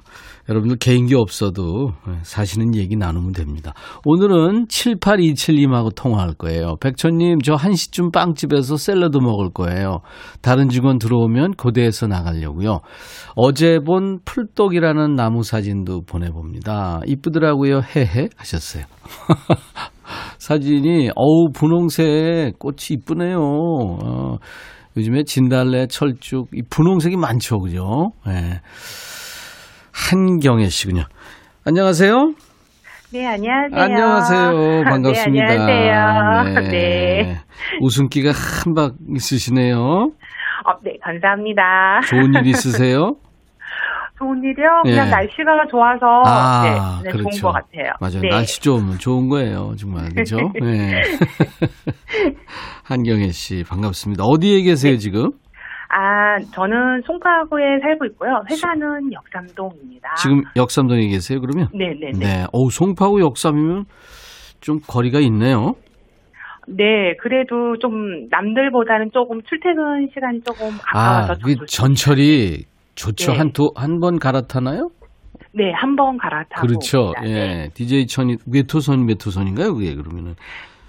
여러분들 0.49 0.79
개인기 0.79 1.15
없어도 1.15 1.93
사시는 2.23 2.75
얘기 2.75 2.97
나누면 2.97 3.33
됩니다. 3.33 3.73
오늘은 4.05 4.67
7827님하고 4.67 5.95
통화할 5.95 6.35
거예요. 6.35 6.77
백천님 6.81 7.41
저 7.41 7.55
1시쯤 7.55 8.13
빵집에서 8.13 8.77
샐러드 8.77 9.19
먹을 9.19 9.51
거예요. 9.51 10.01
다른 10.43 10.69
직원 10.69 10.99
들어오면 10.99 11.53
고대에서 11.53 12.07
나가려고요. 12.07 12.81
어제 13.35 13.81
본 13.81 14.21
풀독이라는 14.25 15.15
나무 15.15 15.43
사진도 15.43 16.03
보내봅니다. 16.03 17.01
이쁘더라고요. 17.07 17.81
헤헤 17.81 18.29
하셨어요. 18.37 18.85
사진이 20.39 21.11
어우 21.17 21.51
분홍색 21.53 22.59
꽃이 22.59 22.77
이쁘네요. 22.91 23.39
어, 23.41 24.37
요즘에 24.97 25.25
진달래, 25.25 25.89
철쭉, 25.89 26.49
이 26.55 26.63
분홍색이 26.71 27.17
많죠, 27.17 27.59
그죠? 27.59 28.13
예. 28.29 28.61
네. 29.97 30.17
한경애 30.17 30.67
씨군요. 30.69 31.05
안녕하세요. 31.65 32.35
네, 33.13 33.27
안녕하세요. 33.27 33.83
안녕하세요. 33.83 34.85
반갑습니다. 34.85 35.47
네, 35.47 35.91
안녕하세요. 35.91 36.61
네. 36.61 36.71
네. 36.71 37.37
웃음기가 37.81 38.31
한박 38.65 38.95
있으시네요. 39.17 39.79
어, 39.79 40.73
네, 40.85 40.93
감사합니다. 41.03 42.01
좋은 42.09 42.35
일 42.35 42.47
있으세요? 42.47 43.15
좋은 44.19 44.43
일이요? 44.43 44.83
그냥 44.85 45.07
예. 45.07 45.11
날씨가 45.11 45.67
좋아서 45.71 46.23
아, 46.25 47.01
네, 47.03 47.05
네, 47.05 47.11
그렇죠. 47.13 47.39
좋은 47.39 47.53
것 47.53 47.53
같아요. 47.53 47.93
맞아요. 48.01 48.21
네. 48.23 48.29
날씨 48.31 48.61
좋으면 48.61 48.99
좋은 48.99 49.29
거예요. 49.29 49.75
정말. 49.79 50.09
그죠? 50.15 50.39
네. 50.63 51.03
한경애 52.85 53.31
씨, 53.31 53.63
반갑습니다. 53.69 54.25
어디에 54.25 54.63
계세요, 54.63 54.93
네. 54.93 54.99
지금? 54.99 55.31
아, 55.88 56.38
저는 56.53 57.03
송파구에 57.07 57.79
살고 57.83 58.07
있고요. 58.07 58.42
회사는 58.51 59.12
역삼동입니다. 59.12 60.14
지금 60.16 60.42
역삼동에 60.57 61.07
계세요, 61.09 61.40
그러면? 61.40 61.68
네, 61.72 61.94
네, 62.01 62.11
네. 62.12 62.18
네. 62.18 62.46
어우, 62.53 62.70
송파구 62.70 63.20
역삼이면 63.20 63.85
좀 64.61 64.79
거리가 64.87 65.20
있네요. 65.20 65.75
네, 66.68 67.14
그래도 67.22 67.77
좀 67.79 68.27
남들보다는 68.31 69.11
조금 69.12 69.40
출퇴근 69.42 70.09
시간이 70.12 70.40
조금 70.42 70.77
가까워서 70.83 71.33
아, 71.33 71.37
좀 71.37 71.55
그. 71.61 71.66
전철이 71.66 72.64
좋죠. 72.96 73.33
네. 73.33 73.38
한 73.38 73.53
두, 73.53 73.70
한 73.77 74.01
번 74.01 74.18
갈아타나요? 74.18 74.88
네, 75.53 75.72
한 75.72 75.94
번 75.96 76.18
갈아타고 76.18 76.66
그렇죠. 76.66 76.99
옵니다. 77.16 77.20
네. 77.22 77.31
예. 77.31 77.68
DJ 77.75 78.07
천이, 78.09 78.37
몇 78.46 78.66
호선인가요, 78.75 79.75
그게 79.75 79.94
그러면은? 79.94 80.35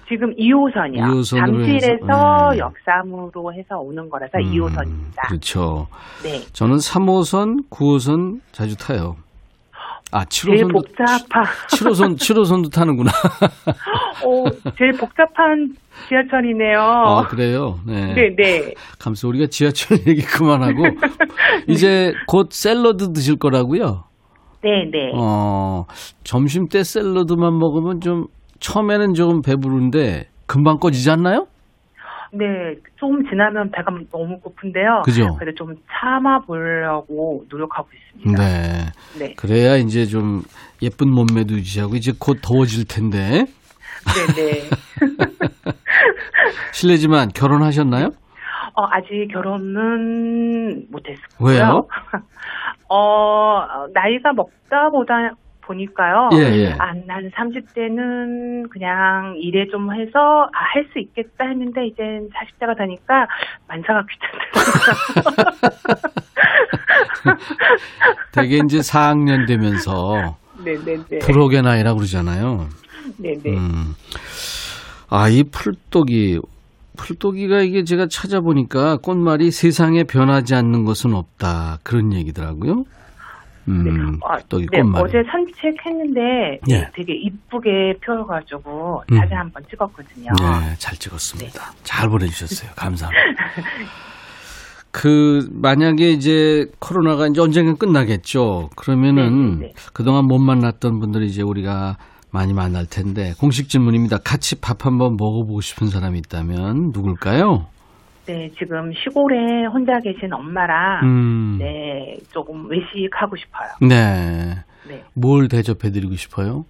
지금 0.09 0.33
2호선이요. 0.35 0.99
2호선으로 0.99 1.37
잠실에서 1.37 1.87
해서, 1.93 2.49
네. 2.51 2.57
역삼으로 2.59 3.53
해서 3.53 3.77
오는 3.77 4.09
거라서 4.09 4.37
음, 4.39 4.51
2호선입니다. 4.51 5.27
그렇죠. 5.27 5.87
네. 6.23 6.39
저는 6.53 6.77
3호선, 6.77 7.69
9호선 7.69 8.39
자주 8.51 8.77
타요. 8.77 9.15
아, 10.13 10.23
제일 10.25 10.63
7호선도, 10.63 10.71
복잡한 10.71 11.43
7호선, 11.69 12.15
7호선도 12.15 12.71
타는구나. 12.73 13.11
오, 14.25 14.45
제일 14.77 14.91
복잡한 14.97 15.73
지하철이네요. 16.07 16.79
아, 16.79 17.27
그래요? 17.27 17.75
네. 17.85 18.13
네, 18.13 18.35
네. 18.37 18.73
감사 18.99 19.27
우리가 19.27 19.47
지하철 19.47 19.97
얘기 20.07 20.21
그만하고, 20.21 20.83
이제 21.67 22.13
곧 22.25 22.53
샐러드 22.53 23.11
드실 23.11 23.37
거라고요? 23.37 24.05
네, 24.63 24.85
네. 24.89 25.11
어, 25.17 25.83
점심 26.23 26.69
때 26.69 26.83
샐러드만 26.83 27.57
먹으면 27.57 27.99
좀, 27.99 28.27
처음에는 28.59 29.13
조금 29.13 29.41
배부른데, 29.41 30.27
금방 30.45 30.77
꺼지지 30.77 31.09
않나요? 31.11 31.47
네, 32.33 32.45
좀 32.97 33.23
지나면 33.29 33.71
배가 33.71 33.91
너무 34.11 34.39
고픈데요. 34.39 35.01
그죠? 35.05 35.35
그래도 35.39 35.65
좀 35.65 35.75
참아 35.89 36.39
보려고 36.39 37.45
노력하고 37.49 37.87
있습니다. 38.17 38.43
네. 38.43 38.85
네. 39.19 39.33
그래야 39.35 39.77
이제 39.77 40.05
좀 40.05 40.41
예쁜 40.81 41.09
몸매도 41.09 41.55
유지하고, 41.55 41.95
이제 41.95 42.11
곧 42.19 42.39
더워질 42.41 42.85
텐데. 42.87 43.45
네, 44.07 44.33
네. 44.35 44.69
실례지만 46.73 47.29
결혼하셨나요? 47.29 48.07
어, 48.75 48.83
아직 48.91 49.27
결혼은 49.31 50.85
못했고요. 50.91 51.49
왜요? 51.49 51.87
어, 52.89 53.65
나이가 53.93 54.33
먹다 54.33 54.89
보다 54.91 55.13
보니까요. 55.67 56.29
예, 56.33 56.37
예. 56.55 56.71
아, 56.79 56.93
난 57.05 57.29
30대는 57.31 58.69
그냥 58.69 59.35
일에 59.37 59.67
좀 59.67 59.93
해서 59.93 60.43
아, 60.53 60.59
할 60.73 60.87
수 60.93 60.99
있겠다 60.99 61.45
했는데 61.45 61.85
이제 61.87 62.01
40대가 62.01 62.77
되니까 62.77 63.27
만사가 63.67 64.05
귀찮더라고요. 64.09 65.57
되게 68.31 68.57
이제 68.65 68.79
4학년 68.79 69.45
되면서 69.47 70.37
네네네. 70.63 71.19
프로의 71.21 71.61
나이라 71.61 71.93
그러잖아요. 71.93 72.67
네네. 73.17 73.57
음. 73.57 73.95
아, 75.09 75.29
이 75.29 75.43
풀독이, 75.43 76.39
풀독이가 76.97 77.61
이게 77.61 77.83
제가 77.83 78.07
찾아보니까 78.09 78.97
꽃말이 78.97 79.51
세상에 79.51 80.03
변하지 80.03 80.55
않는 80.55 80.83
것은 80.85 81.13
없다. 81.13 81.79
그런 81.83 82.13
얘기더라고요. 82.13 82.83
음, 83.67 84.19
아, 84.23 84.37
네. 84.37 84.81
어제 84.95 85.23
산책했는데 85.29 86.59
예. 86.69 86.89
되게 86.93 87.13
이쁘게 87.13 87.95
펴가지고 88.01 89.03
음. 89.11 89.17
사진 89.17 89.37
한번 89.37 89.63
찍었거든요. 89.69 90.31
네, 90.39 90.75
잘 90.77 90.95
찍었습니다. 90.95 91.73
잘 91.83 92.09
보내주셨어요. 92.09 92.71
감사합니다. 92.75 93.23
그, 94.91 95.47
만약에 95.51 96.09
이제 96.09 96.65
코로나가 96.79 97.27
이제 97.27 97.41
언젠가 97.41 97.75
끝나겠죠. 97.75 98.69
그러면은 98.75 99.59
네, 99.59 99.67
네, 99.67 99.67
네. 99.67 99.73
그동안 99.93 100.25
못 100.25 100.39
만났던 100.39 100.99
분들이 100.99 101.27
이제 101.27 101.43
우리가 101.43 101.97
많이 102.31 102.53
만날 102.53 102.85
텐데 102.85 103.33
공식 103.39 103.69
질문입니다. 103.69 104.17
같이 104.17 104.59
밥 104.59 104.85
한번 104.85 105.15
먹어보고 105.17 105.61
싶은 105.61 105.87
사람이 105.87 106.17
있다면 106.19 106.91
누굴까요? 106.93 107.67
네, 108.27 108.51
지금 108.59 108.91
시골에 108.93 109.65
혼자 109.65 109.99
계신 110.01 110.33
엄마랑 110.33 111.03
음, 111.05 111.57
네, 111.59 112.17
조금 112.31 112.69
외식하고 112.69 113.37
싶어요. 113.37 113.69
네. 113.81 114.53
네. 114.87 115.03
뭘 115.13 115.47
대접해 115.47 115.91
드리고 115.91 116.15
싶어요? 116.15 116.65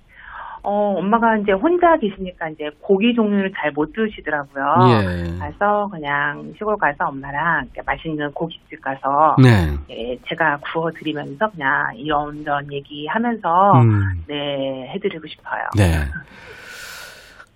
어, 0.61 0.95
엄마가 0.97 1.37
이제 1.37 1.53
혼자 1.53 1.97
계시니까 1.97 2.49
이제 2.49 2.69
고기 2.79 3.15
종류를 3.15 3.51
잘 3.55 3.71
못 3.71 3.93
드시더라고요. 3.93 4.65
예. 4.89 5.39
그래서 5.39 5.87
그냥 5.89 6.53
시골 6.57 6.77
가서 6.77 7.05
엄마랑 7.05 7.67
맛있는 7.85 8.31
고깃집 8.33 8.81
가서 8.81 9.35
네. 9.41 9.67
예, 9.89 10.17
제가 10.27 10.57
구워 10.57 10.91
드리면서 10.91 11.49
그냥 11.51 11.95
이런저런 11.95 12.71
얘기하면서 12.71 13.81
음, 13.81 14.23
네, 14.27 14.89
해 14.93 14.99
드리고 14.99 15.25
싶어요. 15.27 15.63
네. 15.75 16.05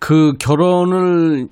그 0.03 0.33
결혼을 0.39 1.47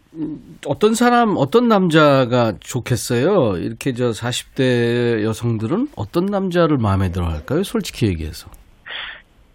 어떤 0.65 0.95
사람, 0.95 1.35
어떤 1.37 1.67
남자가 1.67 2.53
좋겠어요? 2.59 3.57
이렇게 3.57 3.93
저 3.93 4.09
40대 4.09 5.23
여성들은 5.23 5.89
어떤 5.95 6.25
남자를 6.25 6.77
마음에 6.79 7.11
들어 7.11 7.27
할까요? 7.27 7.61
솔직히 7.61 8.07
얘기해서. 8.07 8.49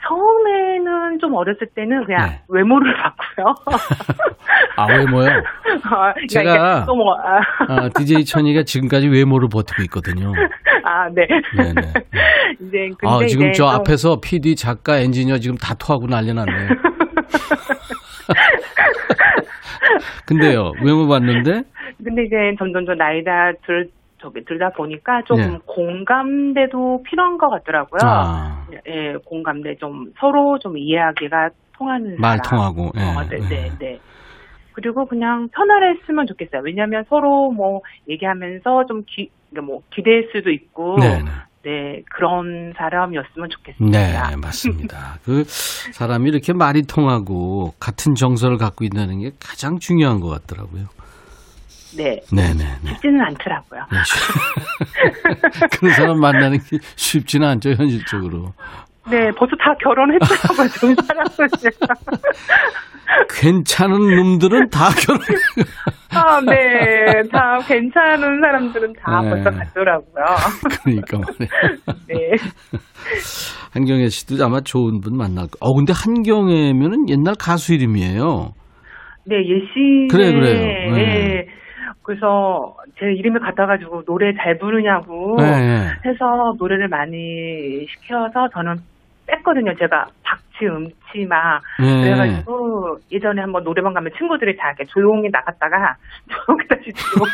처음에는 0.07 1.18
좀 1.18 1.35
어렸을 1.35 1.66
때는 1.74 2.04
그냥 2.04 2.28
네. 2.28 2.42
외모를 2.48 2.94
봤고요. 3.02 3.54
아, 4.76 4.87
외모요? 4.87 5.28
아, 5.83 6.12
그러니까 6.12 6.26
제가- 6.28 6.87
또 6.87 6.94
뭐, 6.94 7.16
아, 7.16 7.40
아, 7.68 7.88
DJ 7.88 8.24
천이가 8.26 8.62
지금까지 8.62 9.09
외모를 9.09 9.48
버티고 9.48 9.83
있거든요. 9.85 10.33
아, 10.85 11.09
네. 11.09 11.26
네네. 11.57 11.92
이제 12.61 12.90
근데 13.00 13.09
아, 13.09 13.26
지금 13.26 13.46
이제 13.48 13.59
저 13.59 13.64
좀- 13.64 13.68
앞에서 13.74 14.20
PD, 14.20 14.54
작가, 14.54 14.98
엔지니어 14.98 15.38
지금 15.38 15.57
다 15.57 15.74
토하고 15.74 16.07
난리 16.07 16.33
났네. 16.33 16.52
근데요, 20.27 20.73
외모 20.83 21.07
봤는데? 21.07 21.62
근데 22.03 22.25
이제 22.25 22.55
점점 22.59 22.85
더 22.85 22.95
나이가 22.95 23.53
들 23.67 23.90
저기 24.19 24.45
들다 24.45 24.71
보니까 24.71 25.23
조금 25.27 25.53
네. 25.53 25.59
공감대도 25.67 27.03
필요한 27.03 27.37
것 27.37 27.51
같더라고요. 27.51 28.01
아, 28.03 28.67
예, 28.88 29.17
공감대 29.25 29.77
좀 29.77 30.12
서로 30.19 30.59
좀 30.59 30.79
이해하기가 30.79 31.51
통하는 31.77 32.17
말. 32.19 32.40
통하고. 32.43 32.93
예, 32.97 33.03
어, 33.03 33.23
네, 33.29 33.37
예. 33.37 33.49
네, 33.49 33.71
네. 33.79 34.01
그리고 34.73 35.07
그냥 35.07 35.49
편안했으면 35.51 36.27
좋겠어요. 36.27 36.62
왜냐하면 36.64 37.05
서로 37.09 37.53
뭐 37.53 37.83
얘기하면서 38.09 38.87
좀 38.87 39.03
기, 39.07 39.31
그러니까 39.51 39.73
뭐 39.73 39.83
기댈 39.90 40.29
수도 40.33 40.51
있고, 40.51 40.99
네네. 40.99 41.31
네 41.64 42.03
그런 42.14 42.74
사람이었으면 42.77 43.48
좋겠습니다. 43.48 44.29
네, 44.31 44.37
맞습니다. 44.37 45.18
그 45.24 45.44
사람이 45.46 46.29
이렇게 46.29 46.53
말이 46.53 46.83
통하고 46.83 47.74
같은 47.81 48.14
정서를 48.14 48.59
갖고 48.59 48.85
있다는 48.85 49.20
게 49.20 49.31
가장 49.40 49.79
중요한 49.79 50.20
것 50.20 50.29
같더라고요. 50.29 50.85
네, 51.96 52.20
네네. 52.31 52.64
네. 52.83 52.90
쉽지는 52.94 53.20
않더라고요. 53.22 53.81
네, 53.90 53.98
쉽- 54.05 55.70
그런 55.79 55.94
사람 55.94 56.20
만나는 56.20 56.59
게 56.59 56.79
쉽지는 56.96 57.48
않죠, 57.48 57.70
현실적으로. 57.70 58.53
네, 59.09 59.31
벌써 59.33 59.55
다 59.57 59.74
결혼했더라고요, 59.83 60.68
좀 60.81 60.94
사람들. 61.07 61.48
괜찮은 63.31 64.16
놈들은 64.16 64.70
다 64.70 64.88
결혼. 64.90 65.20
아, 66.14 66.40
네, 66.40 67.22
다 67.31 67.59
괜찮은 67.66 68.40
사람들은 68.40 68.92
다 69.00 69.20
네. 69.22 69.31
벌써 69.31 69.50
갔더라고요. 69.50 70.24
그러니까 70.85 71.18
말이에요. 71.18 71.48
네, 72.09 72.37
한경애 73.72 74.09
씨도 74.09 74.44
아마 74.44 74.61
좋은 74.61 75.00
분 75.00 75.16
만날 75.16 75.46
거. 75.46 75.59
어, 75.61 75.74
근데 75.74 75.92
한경애면은 75.94 77.09
옛날 77.09 77.35
가수 77.38 77.74
이름이에요. 77.74 78.53
네 79.27 79.37
예시. 79.38 80.09
그래, 80.11 80.33
그래요. 80.33 80.61
네. 80.61 80.90
네. 80.92 81.46
그래서 82.03 82.77
제 82.98 83.07
이름을 83.07 83.40
갖다가지고 83.40 84.05
노래 84.05 84.33
잘 84.35 84.59
부르냐고 84.59 85.37
네, 85.38 85.44
네. 85.44 85.77
해서 86.05 86.55
노래를 86.59 86.88
많이 86.88 87.87
시켜서 87.88 88.48
저는 88.53 88.77
뺐거든요. 89.27 89.75
제가 89.77 90.07
박치, 90.23 90.67
음치 90.67 91.27
막 91.29 91.61
네. 91.81 92.03
그래가지고 92.05 92.99
예전에 93.11 93.41
한번 93.41 93.65
노래방 93.65 93.95
가면 93.95 94.13
친구들이 94.17 94.57
다 94.57 94.69
이렇게 94.69 94.85
조용히 94.85 95.29
나갔다가 95.31 95.97
조용히 96.29 96.67
다시 96.69 96.93
들어오고 96.93 97.31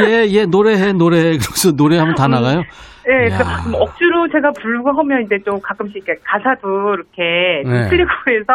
예, 0.06 0.26
예, 0.28 0.46
노래해, 0.46 0.92
노래해. 0.92 1.38
그래서 1.38 1.70
노래하면 1.72 2.14
다 2.14 2.26
나가요? 2.26 2.62
네, 3.06 3.30
야. 3.30 3.38
그뭐 3.64 3.82
억지로 3.82 4.26
제가 4.32 4.50
부르고 4.52 4.90
하면 4.98 5.22
이제 5.24 5.36
좀 5.44 5.60
가끔씩 5.60 5.96
이렇게 5.96 6.14
가사도 6.24 6.94
이렇게 6.94 7.62
좀 7.64 7.72
네. 7.72 7.88
틀리고 7.90 8.08
해서 8.28 8.52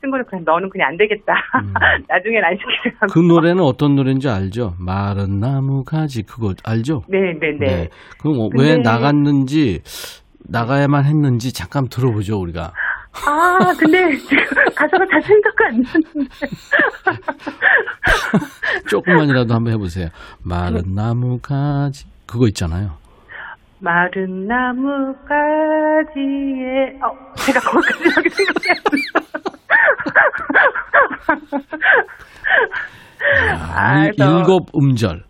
친구들 0.00 0.24
그냥 0.24 0.44
너는 0.46 0.70
그냥 0.70 0.88
안 0.88 0.96
되겠다. 0.96 1.34
음. 1.62 1.74
나중엔 2.08 2.42
안 2.44 2.56
시키라고. 2.56 3.06
그 3.12 3.18
노래는 3.20 3.62
어떤 3.62 3.94
노래인지 3.94 4.28
알죠? 4.28 4.74
마른 4.78 5.38
나무 5.40 5.84
가지 5.84 6.22
그거 6.22 6.54
알죠? 6.64 7.02
네, 7.08 7.18
네, 7.40 7.52
네. 7.58 7.88
그럼 8.20 8.36
뭐왜 8.36 8.76
근데- 8.76 8.90
나갔는지 8.90 9.80
나가야만 10.48 11.04
했는지 11.04 11.52
잠깐 11.52 11.86
들어보죠 11.88 12.40
우리가. 12.40 12.72
아, 13.26 13.58
근데 13.78 14.16
지금 14.16 14.42
가사가 14.74 15.04
잘 15.10 15.20
생각이 15.22 15.56
안 15.66 15.82
나는데. 15.82 16.30
조금만이라도 18.88 19.52
한번 19.54 19.72
해보세요. 19.74 20.08
마른 20.44 20.94
나무 20.94 21.38
가지 21.42 22.06
그거 22.26 22.46
있잖아요. 22.48 22.92
마른 23.80 24.46
나무가지에, 24.46 25.00
어, 27.02 27.10
제가 27.36 27.58
거기까지 27.60 28.08
하게 28.14 28.28
나. 28.28 28.34
아, 33.74 34.04
일- 34.06 34.12
일곱 34.18 34.66
음절. 34.76 35.24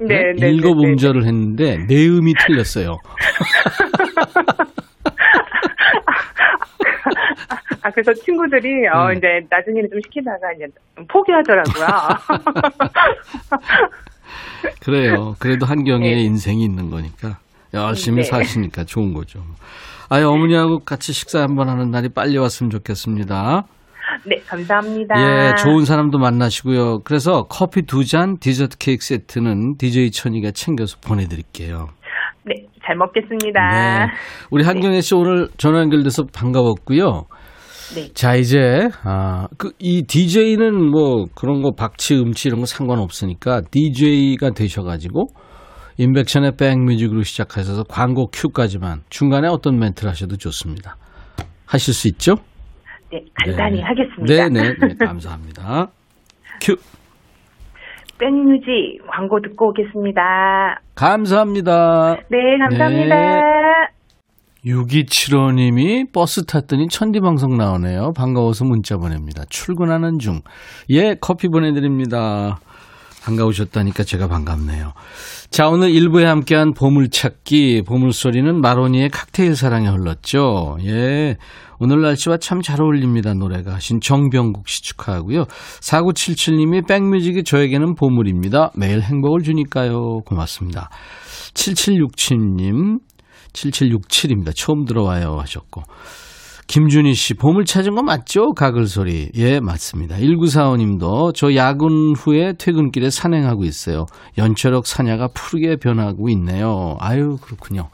네, 0.00 0.32
네. 0.36 0.50
일곱 0.50 0.74
네, 0.80 0.86
네, 0.86 0.90
음절을 0.92 1.24
했는데 1.24 1.78
내음이 1.86 2.34
틀렸어요. 2.44 2.96
아, 7.84 7.90
그래서 7.90 8.12
친구들이, 8.14 8.86
어, 8.88 9.08
음. 9.10 9.16
이제 9.16 9.26
나중에는 9.50 9.90
좀 9.90 10.00
시키다가 10.04 10.52
이제 10.56 10.66
포기하더라고요. 11.08 11.86
그래요. 14.84 15.34
그래도 15.40 15.66
한경의 15.70 16.14
네. 16.14 16.20
인생이 16.22 16.64
있는 16.64 16.90
거니까 16.90 17.38
열심히 17.74 18.22
네. 18.22 18.22
사시니까 18.22 18.84
좋은 18.84 19.12
거죠. 19.14 19.40
아유 20.08 20.28
어머니하고 20.28 20.80
같이 20.80 21.12
식사 21.12 21.40
한번 21.40 21.68
하는 21.68 21.90
날이 21.90 22.08
빨리 22.08 22.36
왔으면 22.36 22.70
좋겠습니다. 22.70 23.64
네, 24.26 24.36
감사합니다. 24.46 25.14
예, 25.18 25.54
좋은 25.56 25.84
사람도 25.84 26.18
만나시고요. 26.18 27.00
그래서 27.00 27.44
커피 27.48 27.82
두 27.82 28.04
잔, 28.04 28.36
디저트 28.38 28.76
케이크 28.78 29.04
세트는 29.04 29.76
DJ 29.78 30.10
천이가 30.10 30.50
챙겨서 30.50 30.98
보내드릴게요. 31.00 31.88
네, 32.44 32.54
잘 32.84 32.96
먹겠습니다. 32.96 33.60
네. 33.70 34.12
우리 34.50 34.64
한경혜 34.64 35.00
씨 35.00 35.14
오늘 35.14 35.48
전화 35.56 35.80
연결돼서 35.80 36.24
반가웠고요. 36.32 37.24
네. 37.94 38.12
자, 38.14 38.34
이제, 38.34 38.88
아, 39.04 39.48
그, 39.58 39.72
이 39.78 40.02
DJ는 40.06 40.90
뭐 40.90 41.26
그런 41.34 41.62
거 41.62 41.72
박치, 41.72 42.14
음치 42.14 42.48
이런 42.48 42.60
거 42.60 42.66
상관없으니까 42.66 43.62
DJ가 43.70 44.50
되셔가지고 44.50 45.28
인백션의 45.98 46.52
백뮤직으로 46.56 47.22
시작하셔서 47.22 47.84
광고 47.84 48.28
큐까지만 48.32 49.02
중간에 49.10 49.48
어떤 49.48 49.78
멘트를 49.78 50.10
하셔도 50.10 50.36
좋습니다. 50.36 50.96
하실 51.66 51.94
수 51.94 52.08
있죠? 52.08 52.36
네, 53.10 53.22
간단히 53.34 53.76
네. 53.76 53.82
하겠습니다. 53.82 54.24
네, 54.24 54.48
네, 54.48 54.74
네. 54.74 54.94
감사합니다. 55.06 55.88
큐. 56.62 56.76
백뮤직 58.18 59.00
광고 59.10 59.40
듣고 59.40 59.70
오겠습니다. 59.70 60.80
감사합니다. 60.94 62.16
네, 62.30 62.38
감사합니다. 62.58 63.16
네. 63.16 63.42
6275님이 64.64 66.12
버스 66.12 66.44
탔더니 66.46 66.86
천디방송 66.88 67.56
나오네요. 67.56 68.12
반가워서 68.16 68.64
문자 68.64 68.96
보냅니다. 68.96 69.42
출근하는 69.50 70.18
중. 70.18 70.40
예, 70.90 71.16
커피 71.20 71.48
보내드립니다. 71.48 72.60
반가우셨다니까 73.24 74.04
제가 74.04 74.28
반갑네요. 74.28 74.92
자, 75.50 75.68
오늘 75.68 75.90
1부에 75.90 76.24
함께한 76.24 76.72
보물찾기, 76.74 77.82
보물소리는 77.86 78.60
마로니의 78.60 79.10
칵테일 79.10 79.54
사랑에 79.56 79.88
흘렀죠. 79.88 80.76
예. 80.84 81.36
오늘 81.78 82.00
날씨와 82.00 82.36
참 82.38 82.60
잘 82.62 82.80
어울립니다. 82.80 83.34
노래가 83.34 83.74
하신 83.74 84.00
정병국 84.00 84.68
씨 84.68 84.82
축하하고요. 84.82 85.46
4977님이 85.80 86.86
백뮤직이 86.86 87.42
저에게는 87.42 87.96
보물입니다. 87.96 88.70
매일 88.76 89.00
행복을 89.00 89.42
주니까요. 89.42 90.20
고맙습니다. 90.24 90.90
7767님, 91.54 93.00
7767입니다. 93.52 94.52
처음 94.54 94.84
들어와요 94.84 95.38
하셨고. 95.40 95.82
김준희 96.72 97.12
씨, 97.12 97.34
보물 97.34 97.66
찾은 97.66 97.94
거 97.96 98.02
맞죠? 98.02 98.54
가글 98.54 98.86
소리. 98.86 99.30
예, 99.36 99.60
맞습니다. 99.60 100.16
1945님도 100.16 101.34
저 101.34 101.54
야근 101.54 102.14
후에 102.16 102.54
퇴근길에 102.54 103.10
산행하고 103.10 103.64
있어요. 103.64 104.06
연초록 104.38 104.86
사냐가 104.86 105.28
푸르게 105.28 105.76
변하고 105.76 106.30
있네요. 106.30 106.96
아유, 106.98 107.36
그렇군요. 107.42 107.90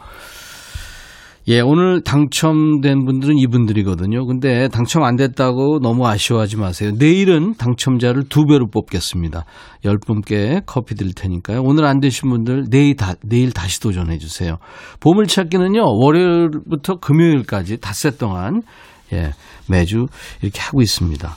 예, 1.51 1.61
오늘 1.61 2.03
당첨된 2.03 3.07
분들은 3.07 3.39
이분들이거든요. 3.39 4.27
근데 4.27 4.69
당첨 4.69 5.03
안 5.03 5.17
됐다고 5.17 5.79
너무 5.81 6.07
아쉬워하지 6.07 6.59
마세요. 6.59 6.93
내일은 6.99 7.55
당첨자를 7.55 8.25
두 8.29 8.45
배로 8.45 8.67
뽑겠습니다. 8.67 9.47
열 9.87 9.97
분께 9.99 10.61
커피 10.67 10.95
드릴 10.95 11.15
테니까요. 11.15 11.63
오늘 11.63 11.87
안 11.87 12.01
되신 12.01 12.29
분들 12.29 12.67
내일 12.69 12.97
다, 12.97 13.15
내일 13.25 13.51
다시 13.53 13.81
도전해 13.81 14.19
주세요. 14.19 14.59
보물찾기는요, 15.01 15.81
월요일부터 15.87 16.97
금요일까지 16.97 17.81
닷새 17.81 18.11
동안, 18.11 18.61
예, 19.15 19.31
매주 19.71 20.05
이렇게 20.43 20.61
하고 20.61 20.83
있습니다. 20.83 21.35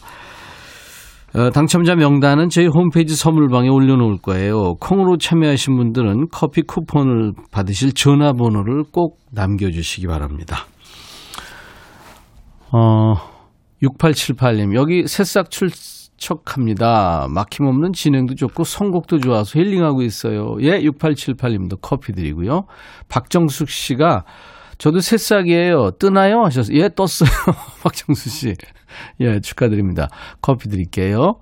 어, 1.33 1.49
당첨자 1.49 1.95
명단은 1.95 2.49
저희 2.49 2.67
홈페이지 2.67 3.15
선물방에 3.15 3.69
올려놓을 3.69 4.17
거예요. 4.17 4.75
콩으로 4.81 5.17
참여하신 5.17 5.77
분들은 5.77 6.27
커피 6.29 6.61
쿠폰을 6.61 7.31
받으실 7.51 7.93
전화번호를 7.93 8.83
꼭 8.91 9.19
남겨주시기 9.31 10.07
바랍니다. 10.07 10.65
어, 12.73 13.15
6878님, 13.81 14.75
여기 14.75 15.07
새싹 15.07 15.49
출척합니다. 15.51 17.27
막힘없는 17.29 17.93
진행도 17.93 18.35
좋고 18.35 18.65
선곡도 18.65 19.19
좋아서 19.19 19.57
힐링하고 19.57 20.01
있어요. 20.01 20.57
예, 20.59 20.81
6878님도 20.81 21.77
커피 21.81 22.11
드리고요. 22.11 22.63
박정숙 23.07 23.69
씨가 23.69 24.25
저도 24.77 24.99
새싹이에요. 24.99 25.91
뜨나요? 25.99 26.43
하셨어요. 26.43 26.77
예, 26.77 26.89
떴어요. 26.89 27.29
박정수 27.83 28.29
씨. 28.29 28.55
예, 29.19 29.39
축하드립니다. 29.39 30.07
커피 30.41 30.69
드릴게요. 30.69 31.35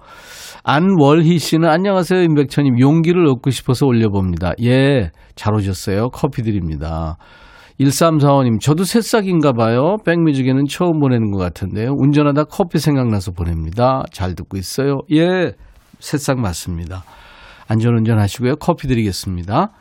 안월희 0.64 1.40
씨는 1.40 1.70
안녕하세요. 1.70 2.22
임백천님. 2.22 2.80
용기를 2.80 3.28
얻고 3.28 3.50
싶어서 3.50 3.86
올려봅니다. 3.86 4.54
예, 4.64 5.12
잘 5.36 5.54
오셨어요. 5.54 6.10
커피 6.10 6.44
드립니다. 6.44 7.18
1345님, 7.80 8.60
저도 8.60 8.84
새싹인가 8.84 9.54
봐요. 9.54 9.96
백뮤직에는 10.06 10.66
처음 10.70 11.00
보내는 11.00 11.32
것 11.32 11.38
같은데요. 11.38 11.94
운전하다 11.98 12.46
커피 12.46 12.78
생각나서 12.78 13.32
보냅니다. 13.32 14.04
잘 14.12 14.36
듣고 14.36 14.58
있어요. 14.58 15.00
예, 15.14 15.54
새싹 16.00 16.40
맞습니다. 16.40 17.04
안전운전 17.70 18.20
하시고요. 18.20 18.56
커피 18.56 18.88
드리겠습니다. 18.88 19.72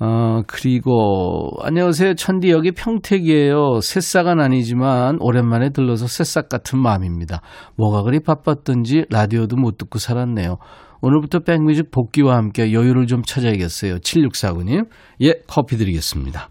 어, 0.00 0.42
그리고, 0.46 1.50
안녕하세요. 1.60 2.14
천디 2.14 2.50
여기 2.50 2.70
평택이에요. 2.70 3.80
새싹은 3.80 4.38
아니지만, 4.40 5.16
오랜만에 5.20 5.70
들러서 5.70 6.06
새싹 6.06 6.48
같은 6.48 6.80
마음입니다. 6.80 7.42
뭐가 7.76 8.02
그리 8.04 8.20
바빴던지, 8.20 9.06
라디오도 9.10 9.56
못 9.56 9.76
듣고 9.76 9.98
살았네요. 9.98 10.58
오늘부터 11.00 11.40
백뮤직 11.40 11.90
복귀와 11.90 12.36
함께 12.36 12.72
여유를 12.72 13.06
좀 13.06 13.22
찾아야겠어요. 13.22 13.96
7649님. 13.96 14.86
예, 15.22 15.34
커피 15.48 15.76
드리겠습니다. 15.76 16.48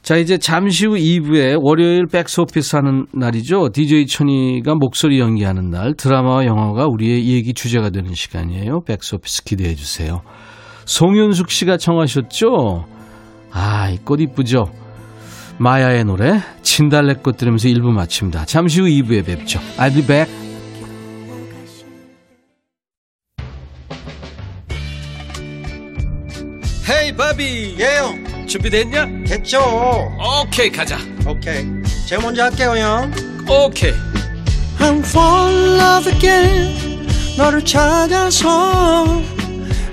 자, 0.00 0.16
이제 0.16 0.38
잠시 0.38 0.86
후 0.86 0.94
2부에 0.94 1.58
월요일 1.60 2.06
백스오피스 2.06 2.76
하는 2.76 3.04
날이죠. 3.12 3.68
DJ 3.74 4.06
천이가 4.06 4.76
목소리 4.76 5.20
연기하는 5.20 5.68
날, 5.68 5.92
드라마와 5.94 6.46
영화가 6.46 6.86
우리의 6.86 7.28
얘기 7.28 7.52
주제가 7.52 7.90
되는 7.90 8.14
시간이에요. 8.14 8.80
백스오피스 8.86 9.44
기대해 9.44 9.74
주세요. 9.74 10.22
송윤숙 10.88 11.50
씨가 11.50 11.76
청하셨죠? 11.76 12.86
아, 13.52 13.90
이 13.90 13.98
꽃 14.04 14.20
이쁘죠? 14.20 14.72
마야의 15.58 16.04
노래 16.04 16.40
진달래꽃 16.62 17.36
들으면서 17.36 17.68
1부 17.68 17.90
마칩니다. 17.90 18.46
잠시 18.46 18.80
후 18.80 18.86
2부에 18.86 19.24
뵙죠. 19.26 19.60
I'll 19.76 19.92
be 19.92 20.06
back. 20.06 20.32
헤이 26.88 27.14
바비 27.16 27.76
예영 27.78 28.46
준비됐냐? 28.46 29.06
됐죠 29.26 29.60
오케이 30.42 30.70
가자 30.70 30.96
오케이 31.26 31.66
제가 32.06 32.22
먼저 32.22 32.44
할게요 32.44 32.74
형 32.76 33.12
오케이 33.48 33.92
I'm 34.78 35.00
fall 35.04 35.54
in 35.54 35.80
love 35.80 36.12
again 36.12 37.06
너를 37.36 37.64
찾아서 37.64 39.04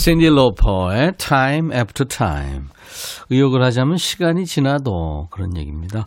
샌디 0.00 0.28
로퍼의 0.28 1.12
Time 1.18 1.76
After 1.76 2.08
Time 2.08 2.68
의역을 3.28 3.62
하자면 3.62 3.98
시간이 3.98 4.46
지나도 4.46 5.28
그런 5.30 5.54
얘기입니다. 5.58 6.06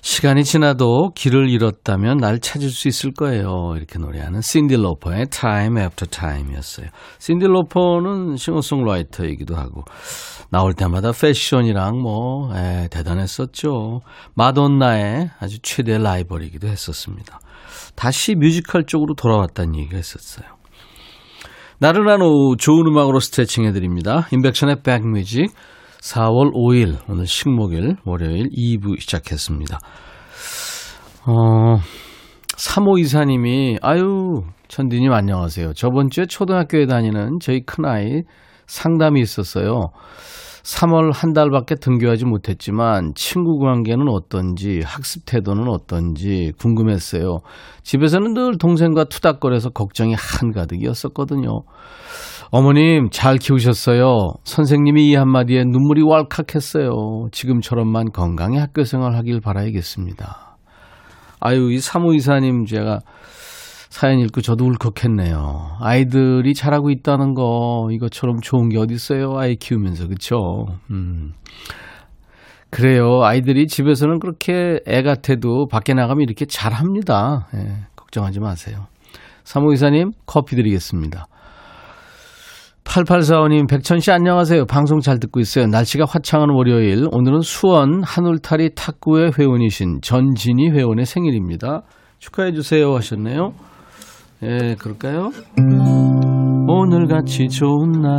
시간이 0.00 0.44
지나도 0.44 1.10
길을 1.14 1.50
잃었다면 1.50 2.16
날 2.16 2.38
찾을 2.38 2.70
수 2.70 2.88
있을 2.88 3.12
거예요. 3.12 3.74
이렇게 3.76 3.98
노래하는 3.98 4.40
신디 4.40 4.76
로퍼의 4.76 5.26
Time 5.26 5.78
After 5.78 6.08
Time이었어요. 6.08 6.86
신디 7.18 7.48
로퍼는 7.48 8.36
싱어송라이터이기도 8.36 9.56
하고 9.56 9.84
나올 10.48 10.72
때마다 10.72 11.12
패션이랑 11.12 12.00
뭐 12.00 12.56
에, 12.56 12.88
대단했었죠. 12.88 14.00
마돈나의 14.36 15.28
아주 15.38 15.58
최대 15.60 15.98
라이벌이기도 15.98 16.66
했었습니다. 16.66 17.40
다시 17.94 18.34
뮤지컬 18.36 18.86
쪽으로 18.86 19.12
돌아왔다는 19.16 19.76
얘기가 19.76 19.98
있었어요. 19.98 20.59
나른한 21.82 22.20
오후 22.20 22.58
좋은 22.58 22.86
음악으로 22.86 23.20
스트레칭 23.20 23.64
해드립니다. 23.64 24.28
인백션의 24.32 24.82
백뮤직 24.82 25.50
4월 26.02 26.52
5일 26.52 26.98
오늘 27.08 27.26
식목일 27.26 27.96
월요일 28.04 28.50
2부 28.50 29.00
시작했습니다. 29.00 29.78
어, 31.26 31.76
3호 32.58 33.00
이사님이 33.00 33.78
아유 33.80 34.42
천디님 34.68 35.10
안녕하세요. 35.10 35.72
저번 35.72 36.10
주에 36.10 36.26
초등학교에 36.26 36.84
다니는 36.84 37.38
저희 37.40 37.62
큰아이 37.64 38.24
상담이 38.66 39.18
있었어요. 39.22 39.88
3월 40.62 41.12
한 41.14 41.32
달밖에 41.32 41.74
등교하지 41.76 42.24
못했지만 42.24 43.12
친구 43.14 43.58
관계는 43.58 44.08
어떤지 44.08 44.80
학습 44.84 45.24
태도는 45.26 45.68
어떤지 45.68 46.52
궁금했어요. 46.58 47.38
집에서는 47.82 48.34
늘 48.34 48.58
동생과 48.58 49.04
투닥거려서 49.04 49.70
걱정이 49.70 50.14
한가득이었었거든요. 50.14 51.62
어머님 52.52 53.08
잘 53.10 53.36
키우셨어요. 53.36 54.32
선생님이 54.44 55.10
이 55.10 55.14
한마디에 55.14 55.62
눈물이 55.64 56.02
왈칵했어요. 56.02 57.28
지금처럼만 57.30 58.10
건강히 58.12 58.58
학교 58.58 58.82
생활 58.82 59.14
하길 59.14 59.40
바라야겠습니다. 59.40 60.56
아유 61.40 61.72
이 61.72 61.78
사무이사님 61.78 62.66
제가 62.66 63.00
사연 63.90 64.20
읽고 64.20 64.40
저도 64.40 64.64
울컥했네요. 64.66 65.78
아이들이 65.80 66.54
잘하고 66.54 66.90
있다는 66.90 67.34
거 67.34 67.88
이것처럼 67.90 68.40
좋은 68.40 68.68
게 68.68 68.78
어디 68.78 68.94
있어요? 68.94 69.36
아이 69.36 69.56
키우면서 69.56 70.06
그쵸? 70.06 70.66
음. 70.90 71.32
그래요. 72.70 73.22
아이들이 73.24 73.66
집에서는 73.66 74.20
그렇게 74.20 74.78
애 74.86 75.02
같아도 75.02 75.66
밖에 75.66 75.92
나가면 75.92 76.22
이렇게 76.22 76.46
잘합니다. 76.46 77.48
예, 77.56 77.86
걱정하지 77.96 78.38
마세요. 78.38 78.86
사무이사님 79.42 80.12
커피 80.24 80.54
드리겠습니다. 80.54 81.26
8845님, 82.84 83.68
백천 83.68 83.98
씨 83.98 84.10
안녕하세요. 84.12 84.66
방송 84.66 85.00
잘 85.00 85.18
듣고 85.18 85.40
있어요. 85.40 85.66
날씨가 85.66 86.04
화창한 86.08 86.50
월요일. 86.50 87.08
오늘은 87.10 87.40
수원 87.40 88.02
한울타리 88.04 88.74
탁구회 88.76 89.30
회원이신 89.36 90.00
전진희 90.00 90.70
회원의 90.70 91.06
생일입니다. 91.06 91.82
축하해 92.18 92.52
주세요 92.52 92.94
하셨네요. 92.94 93.52
예, 94.42 94.74
그럴까요? 94.78 95.32
오늘같이 96.66 97.48
좋은 97.48 97.92
날. 98.00 98.16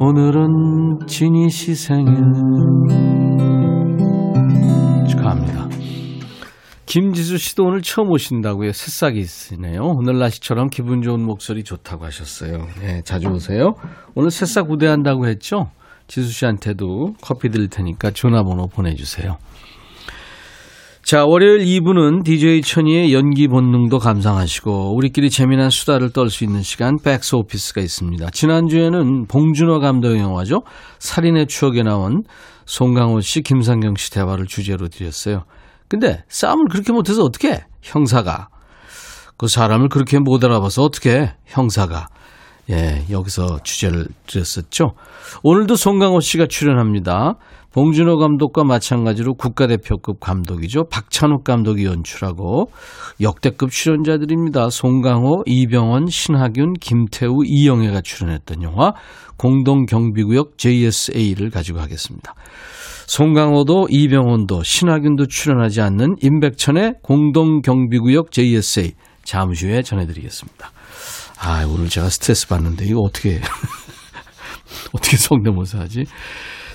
오늘은 0.00 1.06
진희 1.06 1.50
씨 1.50 1.74
생일. 1.74 2.14
축하합니다. 5.06 5.68
김지수 6.86 7.36
씨도 7.36 7.64
오늘 7.64 7.82
처음 7.82 8.10
오신다고요. 8.10 8.72
새싹이 8.72 9.18
있으네요. 9.18 9.82
오늘 9.82 10.18
날씨처럼 10.18 10.68
기분 10.70 11.02
좋은 11.02 11.20
목소리 11.22 11.62
좋다고 11.62 12.06
하셨어요. 12.06 12.66
네, 12.80 13.02
자주 13.02 13.28
오세요. 13.28 13.74
오늘 14.14 14.30
새싹 14.30 14.70
우대한다고 14.70 15.26
했죠? 15.26 15.66
지수 16.06 16.30
씨한테도 16.32 17.14
커피 17.20 17.50
드릴 17.50 17.68
테니까 17.68 18.12
전화번호 18.12 18.66
보내주세요. 18.68 19.36
자, 21.04 21.26
월요일 21.26 21.66
2부는 21.66 22.24
DJ 22.24 22.62
천이의 22.62 23.12
연기 23.12 23.46
본능도 23.46 23.98
감상하시고 23.98 24.96
우리끼리 24.96 25.28
재미난 25.28 25.68
수다를 25.68 26.10
떨 26.10 26.30
수 26.30 26.44
있는 26.44 26.62
시간 26.62 26.96
백스 26.96 27.36
오피스가 27.36 27.82
있습니다. 27.82 28.30
지난주에는 28.30 29.26
봉준호 29.26 29.80
감독의 29.80 30.18
영화죠. 30.20 30.62
살인의 31.00 31.46
추억에 31.46 31.82
나온 31.82 32.22
송강호 32.64 33.20
씨, 33.20 33.42
김상경 33.42 33.96
씨 33.96 34.10
대화를 34.12 34.46
주제로 34.46 34.88
드렸어요. 34.88 35.44
근데 35.88 36.24
싸움을 36.28 36.68
그렇게 36.70 36.92
못해서 36.92 37.22
어떻게 37.22 37.62
형사가 37.82 38.48
그 39.36 39.46
사람을 39.46 39.90
그렇게 39.90 40.18
못 40.18 40.42
알아봐서 40.42 40.84
어떻게 40.84 41.34
형사가 41.44 42.06
예 42.70 43.04
여기서 43.10 43.58
주제를 43.62 44.06
드렸었죠. 44.26 44.94
오늘도 45.42 45.76
송강호 45.76 46.20
씨가 46.20 46.46
출연합니다. 46.46 47.34
봉준호 47.74 48.18
감독과 48.18 48.62
마찬가지로 48.62 49.34
국가대표급 49.34 50.20
감독이죠. 50.20 50.84
박찬욱 50.84 51.42
감독이 51.42 51.86
연출하고 51.86 52.70
역대급 53.20 53.72
출연자들입니다. 53.72 54.70
송강호, 54.70 55.42
이병헌, 55.44 56.06
신하균, 56.06 56.74
김태우, 56.74 57.38
이영애가 57.44 58.02
출연했던 58.02 58.62
영화 58.62 58.92
공동경비구역 59.38 60.56
JSA를 60.56 61.50
가지고 61.50 61.80
하겠습니다. 61.80 62.34
송강호도 63.08 63.88
이병헌도 63.90 64.62
신하균도 64.62 65.26
출연하지 65.26 65.80
않는 65.80 66.14
임백천의 66.22 66.94
공동경비구역 67.02 68.30
JSA 68.30 68.92
잠시 69.24 69.66
후에 69.66 69.82
전해드리겠습니다. 69.82 70.70
아 71.40 71.66
오늘 71.66 71.88
제가 71.88 72.08
스트레스 72.08 72.46
받는데 72.46 72.84
이거 72.84 73.00
어떻게 73.00 73.40
어떻게 74.94 75.16
성대모사 75.16 75.80
하지? 75.80 76.04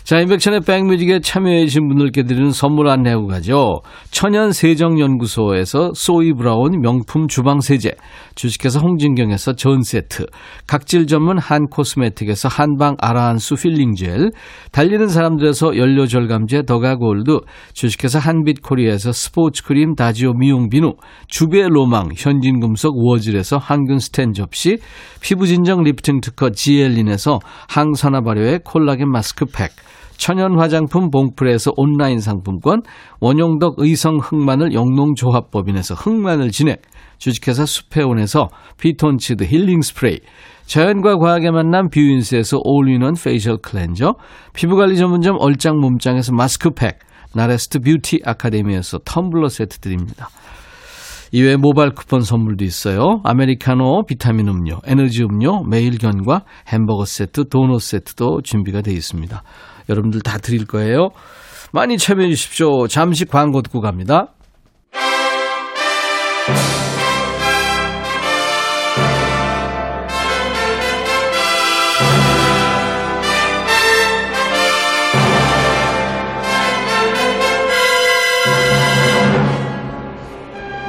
자, 0.04 0.20
인백천의 0.20 0.62
백뮤직에 0.62 1.20
참여해주신 1.20 1.88
분들께 1.88 2.24
드리는 2.24 2.50
선물 2.52 2.88
안내하고 2.90 3.28
가죠. 3.28 3.82
천연 4.10 4.52
세정연구소에서 4.52 5.92
소이 5.94 6.34
브라운 6.34 6.80
명품 6.82 7.28
주방 7.28 7.60
세제, 7.60 7.92
주식회사 8.34 8.80
홍진경에서 8.80 9.54
전 9.54 9.84
세트, 9.84 10.26
각질 10.66 11.06
전문 11.06 11.38
한 11.38 11.68
코스메틱에서 11.68 12.48
한방 12.50 12.96
아라한수 13.00 13.56
필링 13.56 13.94
젤, 13.94 14.32
달리는 14.72 15.08
사람들에서 15.08 15.78
연료 15.78 16.08
절감제 16.08 16.64
더가 16.64 16.96
골드, 16.96 17.42
주식회사 17.74 18.18
한빛 18.18 18.64
코리아에서 18.64 19.12
스포츠 19.12 19.64
크림 19.64 19.94
다지오 19.94 20.34
미용 20.34 20.70
비누, 20.70 20.94
주베 21.28 21.68
로망 21.70 22.10
현진금속 22.18 22.98
워즐에서 22.98 23.58
항균 23.58 24.00
스텐 24.00 24.34
접시, 24.34 24.80
피부 25.22 25.46
진정 25.46 25.84
리프팅 25.84 26.22
특허 26.22 26.50
지엘린에서 26.50 27.40
항산화 27.68 28.22
발효의 28.22 28.62
콜라겐 28.64 29.12
마스크팩, 29.12 29.70
천연 30.20 30.60
화장품 30.60 31.10
봉프레에서 31.10 31.72
온라인 31.78 32.20
상품권, 32.20 32.82
원용덕 33.22 33.76
의성 33.78 34.18
흑마늘 34.22 34.74
영농조합법인에서 34.74 35.96
흑마늘 35.96 36.52
진액, 36.52 36.82
주식회사 37.18 37.66
수페온에서 37.66 38.50
피톤치드 38.80 39.46
힐링 39.46 39.80
스프레이, 39.82 40.20
자연과 40.66 41.16
과학의 41.16 41.52
만남 41.52 41.90
뷰인스에서 41.90 42.60
올인원 42.64 43.14
페이셜 43.14 43.58
클렌저, 43.62 44.16
피부관리 44.54 44.98
전문점 44.98 45.38
얼짱 45.40 45.80
몸짱에서 45.80 46.34
마스크팩, 46.34 47.00
나레스트 47.34 47.80
뷰티 47.80 48.20
아카데미에서 48.26 49.00
텀블러 49.00 49.48
세트 49.48 49.80
드립니다. 49.80 50.28
이외에 51.32 51.56
모바일 51.56 51.92
쿠폰 51.92 52.22
선물도 52.22 52.66
있어요. 52.66 53.22
아메리카노, 53.24 54.04
비타민 54.06 54.50
음료, 54.50 54.80
에너지 54.84 55.24
음료, 55.24 55.64
매일견과 55.64 56.44
햄버거 56.68 57.06
세트, 57.06 57.48
도넛 57.50 57.82
세트도 57.82 58.42
준비가 58.44 58.82
되어 58.82 58.96
있습니다. 58.96 59.44
여러분들 59.90 60.22
다 60.22 60.38
드릴 60.38 60.66
거예요. 60.66 61.10
많이 61.72 61.98
참여해 61.98 62.30
주십시오. 62.30 62.88
잠시 62.88 63.26
광고 63.26 63.62
듣고 63.62 63.82
갑니다. 63.82 64.30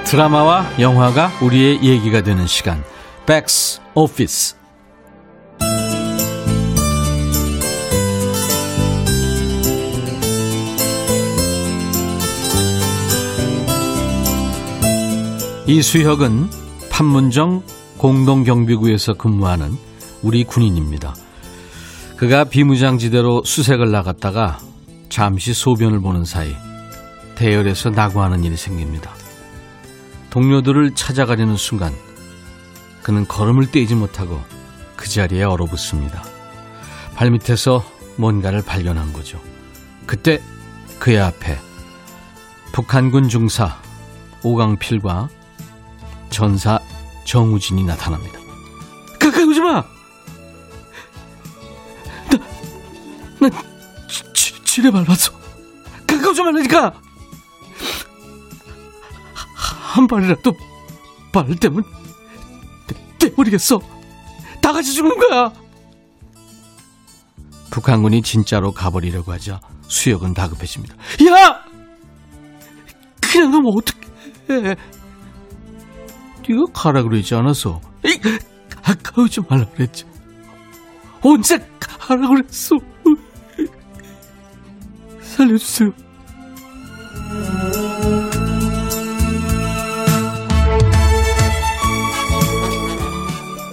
드라마와 0.05 0.67
영화가 0.81 1.31
우리의 1.41 1.85
얘기가 1.85 2.23
되는 2.23 2.45
시간. 2.49 2.83
백스 3.27 3.81
오피스. 3.95 4.60
이수혁은 15.71 16.51
판문점 16.91 17.63
공동경비구에서 17.97 19.15
근무하는 19.15 19.79
우리 20.21 20.43
군인입니다. 20.43 21.15
그가 22.17 22.43
비무장지대로 22.43 23.45
수색을 23.45 23.89
나갔다가 23.93 24.59
잠시 25.11 25.55
소변을 25.55 26.01
보는 26.01 26.25
사이 26.25 26.57
대열에서 27.37 27.91
낙오하는 27.91 28.43
일이 28.43 28.57
생깁니다. 28.57 29.13
동료들을 30.31 30.97
찾아가려는 30.97 31.55
순간 31.55 31.95
그는 33.05 33.29
걸음을 33.29 33.71
떼지 33.71 33.95
못하고 33.95 34.43
그 34.97 35.09
자리에 35.09 35.45
얼어붙습니다. 35.45 36.25
발밑에서 37.15 37.85
뭔가를 38.17 38.63
발견한 38.63 39.13
거죠. 39.13 39.39
그때 40.05 40.43
그의 40.99 41.21
앞에 41.21 41.61
북한군 42.73 43.29
중사 43.29 43.81
오강필과 44.43 45.29
전사 46.31 46.79
정우진이 47.25 47.85
나타납니다. 47.85 48.41
가까이 49.19 49.45
오지 49.45 49.61
마! 49.61 49.85
나, 53.41 53.49
나, 53.49 53.63
지, 54.35 54.65
지뢰 54.65 54.91
밟았어. 54.91 55.33
가까이 56.07 56.27
오지 56.27 56.43
말라니까! 56.43 56.93
한 59.55 60.07
발이라도 60.07 60.53
발 61.33 61.55
때문 61.57 61.83
떼버리겠어. 63.19 63.79
다 64.63 64.73
같이 64.73 64.93
죽는 64.95 65.17
거야. 65.19 65.53
북한군이 67.71 68.23
진짜로 68.23 68.73
가버리려고 68.73 69.33
하자 69.33 69.61
수혁은 69.89 70.35
다급해집니다. 70.35 70.95
야! 71.27 71.65
그냥 73.21 73.53
가면 73.53 73.73
어떡해. 73.77 74.77
네가 76.51 76.67
가라 76.73 77.03
그러지 77.05 77.35
않았어. 77.35 77.81
에이, 78.05 78.21
가까우지 78.83 79.41
말라 79.49 79.67
그랬지. 79.67 80.05
언제 81.23 81.65
가라 81.79 82.29
그랬어. 82.29 82.77
살려주세요. 85.23 85.93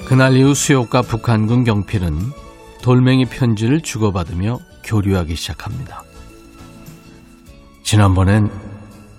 그날 0.06 0.38
이후 0.38 0.54
수욕과 0.54 1.02
북한군 1.02 1.64
경필은 1.64 2.32
돌멩이 2.82 3.26
편지를 3.26 3.82
주고받으며 3.82 4.60
교류하기 4.84 5.36
시작합니다. 5.36 6.04
지난번엔 7.84 8.50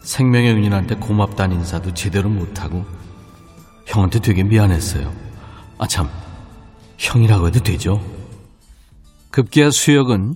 생명의 0.03 0.53
은인한테 0.53 0.95
고맙다는 0.95 1.57
인사도 1.57 1.93
제대로 1.93 2.31
못하고 2.31 2.87
형한테 3.89 4.21
되게 4.21 4.43
미안했어요. 4.43 5.13
아, 5.79 5.89
참. 5.89 6.09
형이라고 6.99 7.47
해도 7.49 7.61
되죠? 7.61 8.05
급기야 9.31 9.71
수혁은 9.71 10.35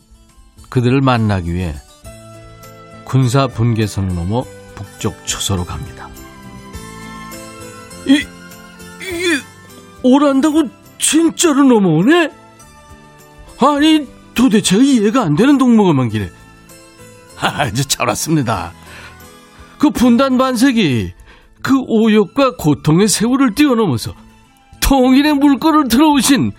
그들을 0.68 1.00
만나기 1.00 1.53
위해 1.53 1.74
군사 3.05 3.46
분계선을 3.46 4.14
넘어 4.14 4.44
북쪽 4.74 5.26
초소로 5.26 5.64
갑니다. 5.64 6.09
이, 8.07 8.24
이게 9.00 9.42
오란다고 10.03 10.68
진짜로 10.98 11.64
넘어오네? 11.64 12.30
아니, 13.59 14.09
도대체 14.34 14.78
이해가 14.78 15.22
안 15.22 15.36
되는 15.36 15.59
동무가만 15.59 16.09
기래. 16.09 16.30
아, 17.38 17.66
이제 17.66 17.82
잘 17.82 18.09
왔습니다. 18.09 18.72
그 19.78 19.90
분단 19.90 20.38
반색이 20.38 21.12
그 21.62 21.78
오욕과 21.86 22.56
고통의 22.56 23.08
세월을 23.08 23.54
뛰어넘어서 23.54 24.14
통일의 24.80 25.34
물꼬를 25.34 25.88
들어오신 25.88 26.52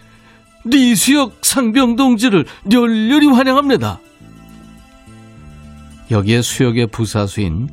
리수혁 0.66 1.40
상병 1.42 1.96
동지를 1.96 2.46
열렬히 2.72 3.28
환영합니다. 3.28 4.00
여기에 6.10 6.42
수역의 6.42 6.88
부사수인 6.88 7.70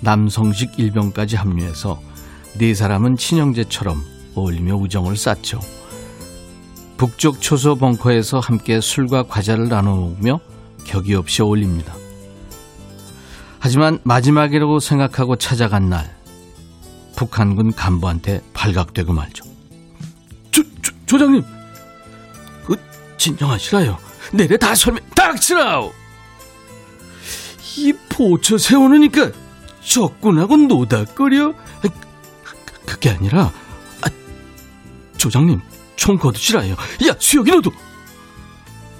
남성식 0.00 0.78
일병까지 0.78 1.36
합류해서 1.36 2.00
네 2.58 2.74
사람은 2.74 3.16
친형제처럼 3.16 4.02
어울리며 4.34 4.74
우정을 4.76 5.16
쌓죠. 5.16 5.60
북쪽 6.96 7.40
초소 7.40 7.76
벙커에서 7.76 8.40
함께 8.40 8.80
술과 8.80 9.24
과자를 9.24 9.68
나눠 9.68 9.96
먹으며 9.96 10.40
격이 10.84 11.14
없이 11.14 11.42
어울립니다. 11.42 11.94
하지만 13.58 13.98
마지막이라고 14.04 14.80
생각하고 14.80 15.36
찾아간 15.36 15.90
날 15.90 16.15
북한군 17.16 17.72
간부한테 17.72 18.42
발각되고 18.52 19.12
말죠. 19.12 19.44
조, 20.50 20.62
조, 20.82 20.92
조장님, 21.06 21.42
그 22.66 22.76
진정하시라요. 23.16 23.98
내래 24.32 24.56
다 24.56 24.74
설명 24.74 25.02
닥치라오. 25.14 25.92
이 27.78 27.92
포처 28.08 28.58
세우느니까 28.58 29.32
적군하고 29.84 30.56
노닥거려. 30.56 31.54
그게 32.86 33.10
아니라 33.10 33.52
아, 34.02 34.08
조장님 35.16 35.60
총 35.96 36.16
거두시라요. 36.16 36.74
야 37.08 37.16
수혁이 37.18 37.50
너도 37.50 37.72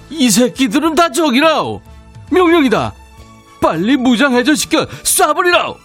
이 0.09 0.29
새끼들은 0.29 0.95
다 0.95 1.11
적이라오. 1.11 1.81
명령이다. 2.31 2.93
빨리 3.61 3.95
무장 3.97 4.33
해제 4.33 4.55
시켜 4.55 4.85
쏴버리라오. 4.85 5.77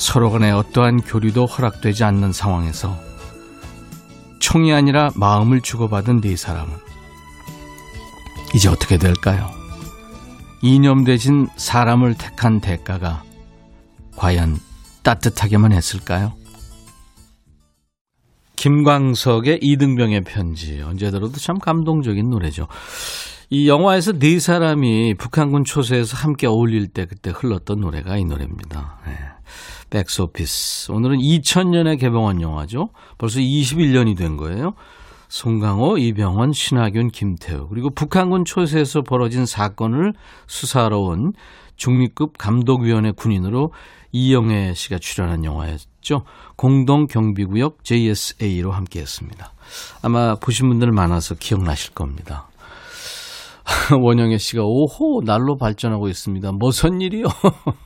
서로 0.00 0.30
간에 0.30 0.50
어떠한 0.50 1.02
교류도 1.02 1.44
허락되지 1.44 2.04
않는 2.04 2.32
상황에서 2.32 2.98
총이 4.38 4.72
아니라 4.72 5.10
마음을 5.14 5.60
주고받은 5.60 6.22
네 6.22 6.36
사람은 6.36 6.74
이제 8.54 8.70
어떻게 8.70 8.96
될까요? 8.96 9.50
이념되진 10.62 11.48
사람을 11.54 12.14
택한 12.14 12.62
대가가 12.62 13.22
과연 14.16 14.58
따뜻하게만 15.02 15.72
했을까요? 15.72 16.32
김광석의 18.56 19.58
이등병의 19.60 20.22
편지 20.24 20.80
언제 20.80 21.10
들어도 21.10 21.36
참 21.38 21.58
감동적인 21.58 22.30
노래죠. 22.30 22.68
이 23.50 23.68
영화에서 23.68 24.12
네 24.12 24.40
사람이 24.40 25.14
북한군 25.18 25.64
초소에서 25.64 26.16
함께 26.16 26.46
어울릴 26.46 26.88
때 26.88 27.04
그때 27.04 27.30
흘렀던 27.30 27.80
노래가 27.80 28.16
이 28.16 28.24
노래입니다. 28.24 28.98
네. 29.06 29.12
백스오피스. 29.90 30.92
오늘은 30.92 31.18
2000년에 31.18 31.98
개봉한 31.98 32.40
영화죠. 32.40 32.90
벌써 33.18 33.40
21년이 33.40 34.16
된 34.16 34.36
거예요. 34.36 34.74
송강호, 35.28 35.98
이병헌, 35.98 36.52
신하균, 36.52 37.10
김태우 37.10 37.68
그리고 37.68 37.90
북한군 37.90 38.44
초세에서 38.44 39.02
벌어진 39.02 39.46
사건을 39.46 40.12
수사하러 40.48 40.98
온 40.98 41.32
중립급 41.76 42.36
감독위원회 42.36 43.12
군인으로 43.12 43.72
이영애 44.12 44.74
씨가 44.74 44.98
출연한 44.98 45.44
영화였죠. 45.44 46.24
공동 46.56 47.06
경비구역 47.06 47.84
JSA로 47.84 48.72
함께했습니다. 48.72 49.52
아마 50.02 50.34
보신 50.34 50.68
분들 50.68 50.90
많아서 50.90 51.36
기억나실 51.36 51.94
겁니다. 51.94 52.49
원영애 54.00 54.38
씨가 54.38 54.62
오호 54.64 55.22
날로 55.24 55.56
발전하고 55.56 56.08
있습니다. 56.08 56.52
무슨 56.52 57.00
일이요? 57.00 57.26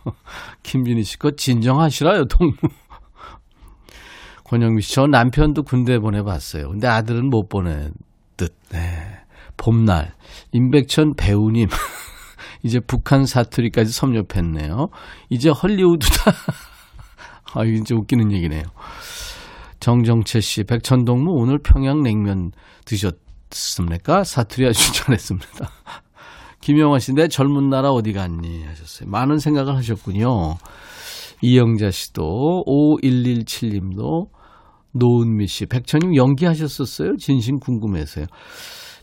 김진희 0.63 1.03
씨거 1.03 1.33
진정하시라요 1.33 2.27
동무. 2.27 2.55
권영미 4.45 4.83
씨, 4.83 4.95
저 4.95 5.07
남편도 5.07 5.63
군대 5.63 5.99
보내봤어요. 5.99 6.69
근데 6.69 6.87
아들은 6.87 7.31
못 7.31 7.49
보내듯. 7.49 8.55
네. 8.71 8.81
봄날 9.57 10.15
임백천 10.53 11.15
배우님 11.15 11.69
이제 12.65 12.81
북한 12.81 13.25
사투리까지 13.25 13.93
섭렵했네요. 13.93 14.89
이제 15.31 15.49
헐리우드다. 15.51 16.33
아, 17.55 17.65
진짜 17.65 17.95
웃기는 17.95 18.33
얘기네요. 18.33 18.65
정정채 19.81 20.41
씨, 20.41 20.65
백천동무 20.65 21.31
오늘 21.31 21.59
평양 21.59 22.03
냉면 22.03 22.51
드셨 22.85 23.24
습니까? 23.51 24.25
사투리 24.25 24.67
아주 24.67 24.93
잘했습니다. 24.95 25.71
김영화 26.61 26.99
씨, 26.99 27.13
내 27.13 27.29
젊은 27.29 27.69
나라 27.69 27.91
어디 27.91 28.13
갔니? 28.13 28.65
하셨어요. 28.65 29.11
많은 29.11 29.39
생각을 29.39 29.77
하셨군요. 29.77 30.57
이영자 31.43 31.91
씨도, 31.91 32.65
5117님도, 32.67 34.29
노은미 34.93 35.47
씨, 35.47 35.67
백천님 35.67 36.17
연기하셨었어요? 36.17 37.17
진심 37.19 37.59
궁금해서요. 37.59 38.27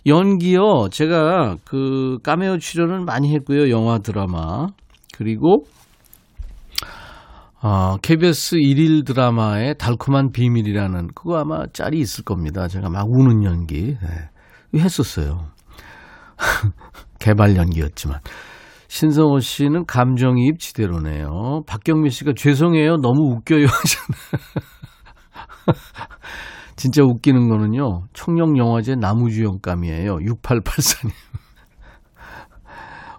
연기요, 0.07 0.89
제가 0.89 1.57
그 1.63 2.17
까메오 2.23 2.57
출연을 2.57 3.01
많이 3.01 3.31
했고요. 3.35 3.69
영화, 3.69 3.99
드라마. 3.99 4.67
그리고, 5.13 5.65
어, 7.61 7.97
KBS 7.97 8.55
일일 8.55 9.03
드라마의 9.03 9.75
달콤한 9.77 10.31
비밀이라는 10.31 11.09
그거 11.13 11.37
아마 11.37 11.67
짤이 11.71 11.99
있을 11.99 12.23
겁니다. 12.23 12.67
제가 12.67 12.89
막 12.89 13.05
우는 13.07 13.43
연기. 13.43 13.97
네. 14.01 14.30
했었어요. 14.79 15.47
개발 17.19 17.55
연기였지만. 17.55 18.19
신성호 18.87 19.39
씨는 19.39 19.85
감정이입 19.85 20.59
지대로네요. 20.59 21.61
박경미 21.65 22.09
씨가 22.09 22.33
죄송해요. 22.35 22.97
너무 22.97 23.35
웃겨요. 23.35 23.67
진짜 26.75 27.03
웃기는 27.03 27.47
거는요. 27.47 28.03
청룡 28.13 28.57
영화제 28.57 28.95
나무주연감이에요. 28.95 30.15
6884님. 30.15 31.11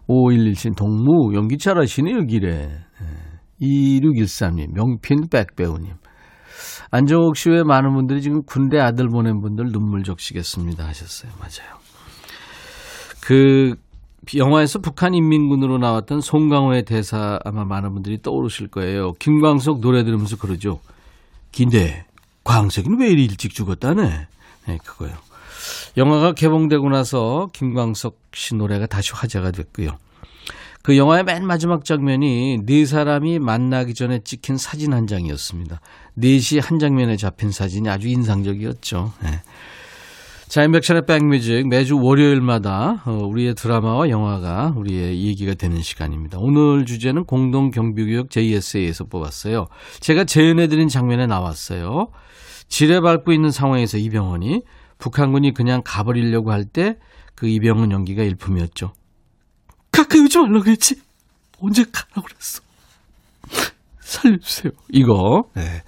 5117 0.09 0.73
동무 0.77 1.35
연기 1.35 1.57
잘하시네요. 1.57 2.27
길에. 2.27 2.69
2613님 3.63 4.75
명핀 4.75 5.29
백배우님. 5.31 5.95
안정옥 6.93 7.39
씨외 7.39 7.63
많은 7.63 7.95
분들이 7.95 8.21
지금 8.21 8.43
군대 8.45 8.79
아들 8.79 9.09
보낸 9.09 9.41
분들 9.41 9.73
눈물 9.73 10.05
적시겠습니다 10.05 10.87
하셨어요. 10.87 11.33
맞아요. 11.39 11.81
그 13.23 13.77
영화에서 14.37 14.79
북한 14.79 15.15
인민군으로 15.15 15.79
나왔던 15.79 16.21
송강호의 16.21 16.85
대사 16.85 17.39
아마 17.45 17.65
많은 17.65 17.95
분들이 17.95 18.21
떠오르실 18.21 18.69
거예요. 18.69 19.13
김광석 19.15 19.81
노래 19.81 20.05
들으면서 20.05 20.37
그러죠. 20.37 20.81
긴데 21.51 22.05
광석이는 22.45 23.01
왜 23.01 23.09
이리 23.09 23.25
일찍 23.25 23.55
죽었다네. 23.55 24.27
네, 24.67 24.79
그거요. 24.85 25.13
영화가 25.97 26.33
개봉되고 26.33 26.91
나서 26.91 27.49
김광석 27.55 28.19
씨 28.35 28.55
노래가 28.55 28.87
다시 28.87 29.13
화제가 29.15 29.51
됐고요. 29.51 29.97
그 30.83 30.97
영화의 30.97 31.25
맨 31.25 31.47
마지막 31.47 31.85
장면이 31.85 32.63
네 32.65 32.85
사람이 32.87 33.39
만나기 33.39 33.95
전에 33.95 34.21
찍힌 34.25 34.57
사진 34.57 34.93
한 34.93 35.07
장이었습니다. 35.07 35.81
넷이 36.15 36.61
한 36.61 36.79
장면에 36.79 37.17
잡힌 37.17 37.51
사진이 37.53 37.89
아주 37.89 38.09
인상적이었죠. 38.09 39.13
네. 39.23 39.41
자, 40.49 40.65
인백션의 40.65 41.07
백뮤직 41.07 41.67
매주 41.69 41.99
월요일마다 41.99 43.03
어, 43.07 43.13
우리의 43.13 43.55
드라마와 43.55 44.11
영화가 44.11 44.75
우리의 44.77 45.23
얘기가 45.23 45.55
되는 45.55 45.81
시간입니다. 45.81 46.39
오늘 46.39 46.85
주제는 46.85 47.25
공동경비구역 47.25 48.29
JSA에서 48.29 49.05
뽑았어요. 49.05 49.69
제가 50.01 50.25
재연해드린 50.25 50.89
장면에 50.89 51.27
나왔어요. 51.27 52.09
지뢰 52.69 53.01
밟고 53.01 53.33
있는 53.33 53.51
상황에서 53.51 53.97
이병헌이 53.97 54.63
북한군이 54.99 55.55
그냥 55.55 55.81
가버리려고 55.85 56.53
할 56.53 56.65
때 56.65 56.97
그 57.35 57.49
이병헌 57.49 57.91
연기가 57.91 58.23
일품이었죠. 58.23 58.93
가까이 59.93 60.21
오지 60.23 60.39
말라고 60.39 60.69
했지. 60.71 61.01
언제 61.61 61.85
가라고 61.85 62.23
그랬어. 62.23 62.63
살려주세요. 64.01 64.73
이거. 64.91 65.45
네. 65.55 65.83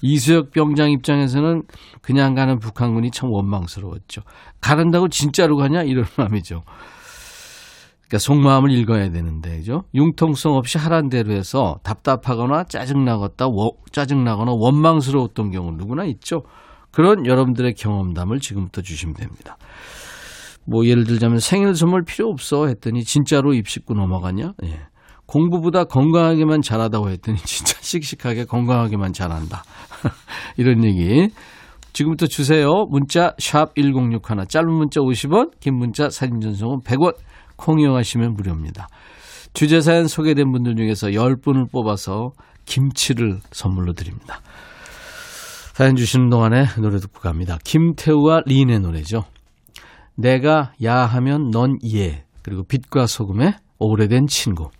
이수혁 0.00 0.52
병장 0.52 0.90
입장에서는 0.92 1.62
그냥 2.02 2.34
가는 2.34 2.58
북한군이 2.58 3.10
참 3.10 3.30
원망스러웠죠. 3.30 4.22
가는다고 4.60 5.08
진짜로 5.08 5.56
가냐? 5.56 5.82
이런 5.82 6.04
마음이죠. 6.16 6.62
그러니까 8.06 8.18
속마음을 8.18 8.70
읽어야 8.70 9.10
되는데, 9.10 9.58
그죠? 9.58 9.82
융통성 9.94 10.54
없이 10.54 10.78
하란 10.78 11.10
대로 11.10 11.32
해서 11.32 11.78
답답하거나 11.82 12.64
짜증나겠다, 12.64 13.46
짜증나거나 13.92 14.52
원망스러웠던 14.54 15.50
경우 15.50 15.72
누구나 15.72 16.04
있죠. 16.04 16.42
그런 16.90 17.26
여러분들의 17.26 17.74
경험담을 17.74 18.40
지금부터 18.40 18.80
주시면 18.80 19.14
됩니다. 19.14 19.58
뭐 20.68 20.84
예를 20.86 21.04
들자면 21.04 21.38
생일 21.38 21.74
선물 21.74 22.04
필요 22.04 22.28
없어 22.28 22.66
했더니 22.66 23.02
진짜로 23.02 23.54
입식구 23.54 23.94
넘어가냐? 23.94 24.52
예. 24.64 24.80
공부보다 25.24 25.84
건강하게만 25.84 26.60
잘하다고 26.60 27.08
했더니 27.10 27.38
진짜 27.44 27.74
씩씩하게 27.80 28.44
건강하게만 28.44 29.12
잘한다. 29.12 29.64
이런 30.58 30.84
얘기 30.84 31.28
지금부터 31.94 32.26
주세요. 32.26 32.84
문자 32.90 33.34
샵 33.38 33.74
1061, 33.74 34.46
짧은 34.46 34.70
문자 34.70 35.00
50원, 35.00 35.58
긴 35.58 35.76
문자 35.76 36.10
사진 36.10 36.40
전송은 36.40 36.80
100원, 36.80 37.16
콩 37.56 37.80
이용하시면 37.80 38.34
무료입니다. 38.34 38.88
주제 39.54 39.80
사연 39.80 40.06
소개된 40.06 40.52
분들 40.52 40.76
중에서 40.76 41.08
10분을 41.08 41.72
뽑아서 41.72 42.32
김치를 42.66 43.40
선물로 43.50 43.94
드립니다. 43.94 44.40
사연 45.72 45.96
주시는 45.96 46.28
동안에 46.28 46.66
노래 46.80 46.98
듣고 46.98 47.20
갑니다. 47.20 47.58
김태우와 47.64 48.42
린의 48.46 48.80
노래죠. 48.80 49.24
내가 50.18 50.72
야하면 50.82 51.50
넌 51.50 51.78
예. 51.94 52.24
그리고 52.42 52.64
빛과 52.64 53.06
소금의 53.06 53.54
오래된 53.78 54.26
친구. 54.26 54.70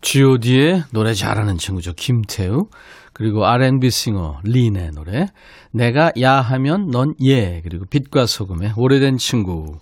G.O.D의 0.00 0.84
노래 0.92 1.12
잘하는 1.12 1.56
친구죠. 1.58 1.92
김태우. 1.94 2.68
그리고 3.12 3.46
R&B 3.46 3.90
싱어 3.90 4.38
린의 4.44 4.92
노래. 4.92 5.26
내가 5.72 6.12
야하면 6.20 6.90
넌 6.90 7.14
예. 7.24 7.60
그리고 7.62 7.84
빛과 7.86 8.26
소금의 8.26 8.74
오래된 8.76 9.16
친구. 9.16 9.78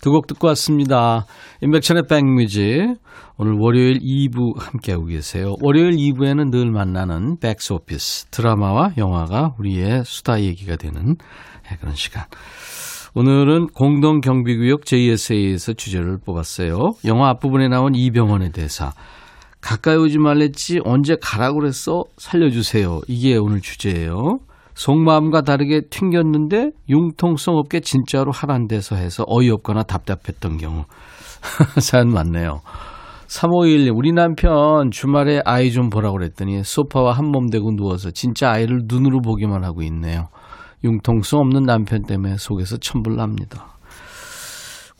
두 0.00 0.10
곡 0.10 0.26
듣고 0.26 0.48
왔습니다. 0.48 1.26
인백천의 1.60 2.08
백뮤직. 2.08 2.96
오늘 3.36 3.54
월요일 3.60 4.00
2부 4.00 4.58
함께하고 4.58 5.04
계세요. 5.06 5.54
월요일 5.60 5.92
2부에는 5.92 6.50
늘 6.50 6.72
만나는 6.72 7.38
백스 7.38 7.74
오피스 7.74 8.26
드라마와 8.32 8.94
영화가 8.98 9.54
우리의 9.60 10.02
수다 10.04 10.40
얘기가 10.40 10.74
되는 10.74 11.14
그런 11.80 11.94
시간. 11.94 12.24
오늘은 13.14 13.66
공동경비구역 13.74 14.86
JSA에서 14.86 15.74
주제를 15.74 16.16
뽑았어요. 16.24 16.78
영화 17.04 17.28
앞부분에 17.28 17.68
나온 17.68 17.94
이병헌의 17.94 18.52
대사. 18.52 18.92
가까이 19.60 19.96
오지 19.96 20.16
말랬지 20.18 20.80
언제 20.86 21.16
가라고 21.20 21.60
그랬어? 21.60 22.04
살려주세요. 22.16 23.02
이게 23.08 23.36
오늘 23.36 23.60
주제예요. 23.60 24.38
속마음과 24.72 25.42
다르게 25.42 25.82
튕겼는데 25.90 26.70
융통성 26.88 27.56
없게 27.56 27.80
진짜로 27.80 28.32
하란 28.32 28.66
데서 28.66 28.96
해서 28.96 29.26
어이없거나 29.28 29.82
답답했던 29.82 30.56
경우. 30.56 30.86
사연 31.82 32.08
많네요. 32.08 32.62
3521 33.26 33.92
우리 33.94 34.12
남편 34.12 34.90
주말에 34.90 35.42
아이 35.44 35.70
좀 35.70 35.90
보라고 35.90 36.16
그랬더니 36.16 36.64
소파와 36.64 37.12
한몸 37.12 37.50
대고 37.50 37.76
누워서 37.76 38.10
진짜 38.10 38.50
아이를 38.52 38.84
눈으로 38.86 39.20
보기만 39.20 39.64
하고 39.64 39.82
있네요. 39.82 40.28
융통성 40.84 41.40
없는 41.40 41.62
남편 41.62 42.02
때문에 42.02 42.36
속에서 42.36 42.76
천불납니다. 42.76 43.78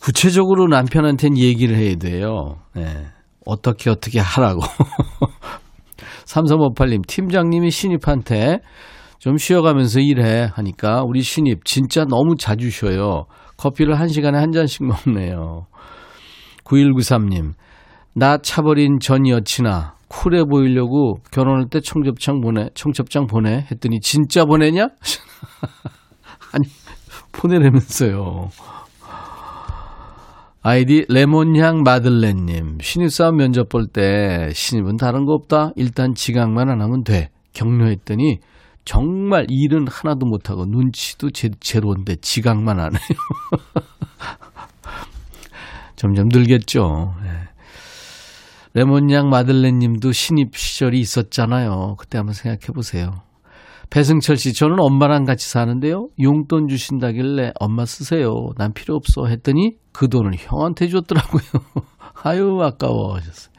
구체적으로 0.00 0.66
남편한테는 0.66 1.38
얘기를 1.38 1.76
해야 1.76 1.94
돼요. 1.96 2.56
네. 2.74 3.06
어떻게 3.46 3.90
어떻게 3.90 4.18
하라고. 4.18 4.60
3358님 6.26 7.06
팀장님이 7.06 7.70
신입한테 7.70 8.60
좀 9.18 9.36
쉬어가면서 9.36 10.00
일해 10.00 10.48
하니까 10.54 11.02
우리 11.04 11.22
신입 11.22 11.64
진짜 11.64 12.04
너무 12.04 12.36
자주 12.36 12.70
쉬어요. 12.70 13.26
커피를 13.56 13.98
한 14.00 14.08
시간에 14.08 14.38
한 14.38 14.50
잔씩 14.50 14.82
먹네요. 14.84 15.66
9193님 16.64 17.52
나 18.14 18.38
차버린 18.38 18.98
전 19.00 19.28
여친아 19.28 19.94
쿨해 20.08 20.44
보이려고 20.44 21.18
결혼할 21.30 21.66
때 21.70 21.80
청첩장 21.80 22.40
보내 22.40 22.68
청첩장 22.74 23.26
보내 23.26 23.66
했더니 23.70 24.00
진짜 24.00 24.44
보내냐? 24.44 24.88
아니 26.52 26.66
보내라면서요. 27.32 28.50
아이디 30.64 31.04
레몬향 31.08 31.82
마들렌님 31.82 32.78
신입사원 32.80 33.36
면접 33.36 33.68
볼 33.68 33.88
때 33.88 34.50
신입은 34.54 34.96
다른 34.96 35.24
거 35.24 35.32
없다 35.32 35.72
일단 35.74 36.14
지각만 36.14 36.70
안 36.70 36.80
하면 36.80 37.02
돼 37.02 37.30
격려했더니 37.52 38.38
정말 38.84 39.46
일은 39.48 39.86
하나도 39.88 40.26
못하고 40.26 40.64
눈치도 40.66 41.30
제, 41.30 41.50
제로인데 41.60 42.16
지각만 42.20 42.80
안 42.80 42.94
해요. 42.94 43.18
점점 45.96 46.28
늘겠죠. 46.28 47.14
네. 47.22 47.28
레몬양 48.74 49.30
마들렌 49.30 49.78
님도 49.78 50.12
신입 50.12 50.56
시절이 50.56 50.98
있었잖아요. 50.98 51.94
그때 51.98 52.18
한번 52.18 52.34
생각해 52.34 52.72
보세요. 52.74 53.22
배승철 53.92 54.38
씨, 54.38 54.54
저는 54.54 54.76
엄마랑 54.80 55.24
같이 55.24 55.50
사는데요. 55.50 56.08
용돈 56.18 56.66
주신다길래 56.66 57.52
엄마 57.60 57.84
쓰세요. 57.84 58.32
난 58.56 58.72
필요 58.72 58.96
없어. 58.96 59.26
했더니 59.26 59.72
그 59.92 60.08
돈을 60.08 60.32
형한테 60.34 60.88
줬더라고요. 60.88 61.42
아유, 62.24 62.58
아까워. 62.62 63.16
하셨어요. 63.16 63.52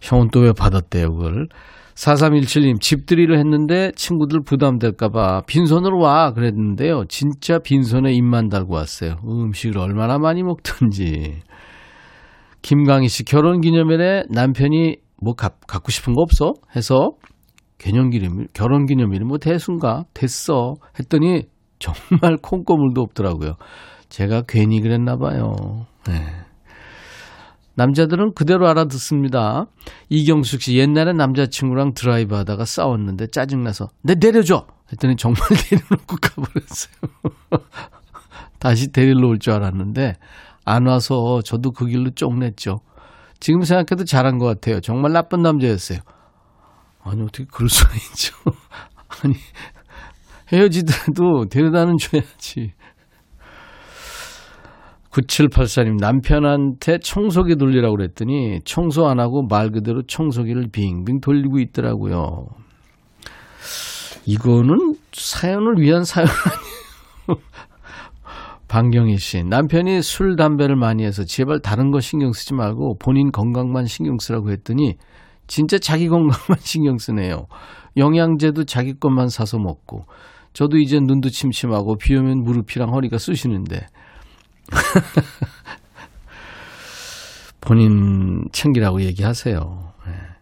형은 0.00 0.30
또 0.32 0.40
왜 0.40 0.52
받았대요, 0.52 1.14
그걸. 1.14 1.46
4317님, 1.94 2.80
집들이를 2.80 3.38
했는데 3.38 3.92
친구들 3.94 4.40
부담될까봐 4.44 5.42
빈손으로 5.46 6.00
와 6.00 6.32
그랬는데요. 6.32 7.04
진짜 7.08 7.60
빈손에 7.60 8.12
입만 8.12 8.48
달고 8.48 8.74
왔어요. 8.74 9.18
음식을 9.24 9.78
얼마나 9.78 10.18
많이 10.18 10.42
먹든지. 10.42 11.42
김강희 12.62 13.06
씨, 13.06 13.24
결혼 13.24 13.60
기념일에 13.60 14.24
남편이 14.30 14.96
뭐 15.22 15.34
가, 15.34 15.50
갖고 15.68 15.92
싶은 15.92 16.14
거 16.14 16.22
없어? 16.22 16.54
해서 16.74 17.12
개념기념일, 17.84 18.48
결혼 18.54 18.86
기념일이 18.86 19.24
뭐 19.26 19.36
대순가? 19.36 20.04
됐어. 20.14 20.76
했더니 20.98 21.42
정말 21.78 22.38
콩고물도 22.40 23.02
없더라고요. 23.02 23.56
제가 24.08 24.44
괜히 24.48 24.80
그랬나 24.80 25.16
봐요. 25.18 25.52
네. 26.08 26.14
남자들은 27.74 28.32
그대로 28.34 28.68
알아듣습니다. 28.68 29.66
이경숙 30.08 30.62
씨 30.62 30.78
옛날에 30.78 31.12
남자친구랑 31.12 31.92
드라이브 31.92 32.34
하다가 32.36 32.64
싸웠는데 32.64 33.26
짜증나서 33.26 33.88
내 34.02 34.14
내려줘 34.14 34.64
했더니 34.92 35.16
정말 35.16 35.40
내려놓고 35.70 36.16
가버렸어요. 36.22 36.94
다시 38.60 38.92
데리러 38.92 39.28
올 39.28 39.38
줄 39.38 39.52
알았는데 39.52 40.14
안 40.64 40.86
와서 40.86 41.42
저도 41.44 41.72
그 41.72 41.84
길로 41.84 42.10
쫑냈죠. 42.14 42.78
지금 43.40 43.60
생각해도 43.62 44.04
잘한 44.04 44.38
것 44.38 44.46
같아요. 44.46 44.80
정말 44.80 45.12
나쁜 45.12 45.42
남자였어요. 45.42 45.98
아니 47.04 47.22
어떻게 47.22 47.44
그럴 47.44 47.68
수가 47.68 47.94
있죠. 47.94 48.34
아니 49.22 49.34
헤어지더라도 50.52 51.46
데려다는 51.50 51.96
줘야지. 51.98 52.72
9784님 55.10 56.00
남편한테 56.00 56.98
청소기 56.98 57.56
돌리라고 57.56 57.96
그랬더니 57.96 58.60
청소 58.64 59.06
안 59.06 59.20
하고 59.20 59.46
말 59.46 59.70
그대로 59.70 60.02
청소기를 60.02 60.68
빙빙 60.72 61.20
돌리고 61.20 61.60
있더라고요. 61.60 62.46
이거는 64.26 64.96
사연을 65.12 65.78
위한 65.78 66.02
사연 66.04 66.26
아니에요. 66.28 67.42
방경희 68.66 69.18
씨 69.18 69.44
남편이 69.44 70.02
술 70.02 70.34
담배를 70.34 70.74
많이 70.74 71.04
해서 71.04 71.24
제발 71.24 71.60
다른 71.60 71.92
거 71.92 72.00
신경 72.00 72.32
쓰지 72.32 72.54
말고 72.54 72.96
본인 72.98 73.30
건강만 73.30 73.86
신경 73.86 74.18
쓰라고 74.18 74.50
했더니 74.50 74.96
진짜 75.46 75.78
자기 75.78 76.08
건강만 76.08 76.40
신경 76.60 76.98
쓰네요. 76.98 77.46
영양제도 77.96 78.64
자기 78.64 78.94
것만 78.94 79.28
사서 79.28 79.58
먹고 79.58 80.06
저도 80.52 80.78
이제 80.78 80.98
눈도 81.00 81.30
침침하고 81.30 81.96
비 81.96 82.16
오면 82.16 82.42
무릎이랑 82.42 82.92
허리가 82.92 83.18
쑤시는데 83.18 83.86
본인 87.60 88.44
챙기라고 88.52 89.02
얘기하세요. 89.02 89.92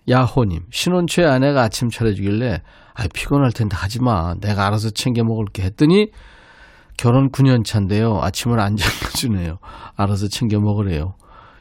야호님, 0.09 0.63
신혼초에 0.71 1.27
아내가 1.27 1.63
아침 1.63 1.89
차려주길래, 1.89 2.63
아 2.95 3.05
피곤할 3.15 3.53
텐데 3.53 3.77
하지 3.77 4.03
마. 4.03 4.35
내가 4.41 4.67
알아서 4.67 4.91
챙겨 4.91 5.23
먹을게 5.23 5.63
했더니, 5.63 6.09
결혼 6.97 7.31
9년 7.31 7.65
차인데요. 7.65 8.19
아침을 8.21 8.59
안 8.59 8.75
챙겨주네요. 8.77 9.59
알아서 9.97 10.27
챙겨 10.27 10.59
먹으래요. 10.59 11.15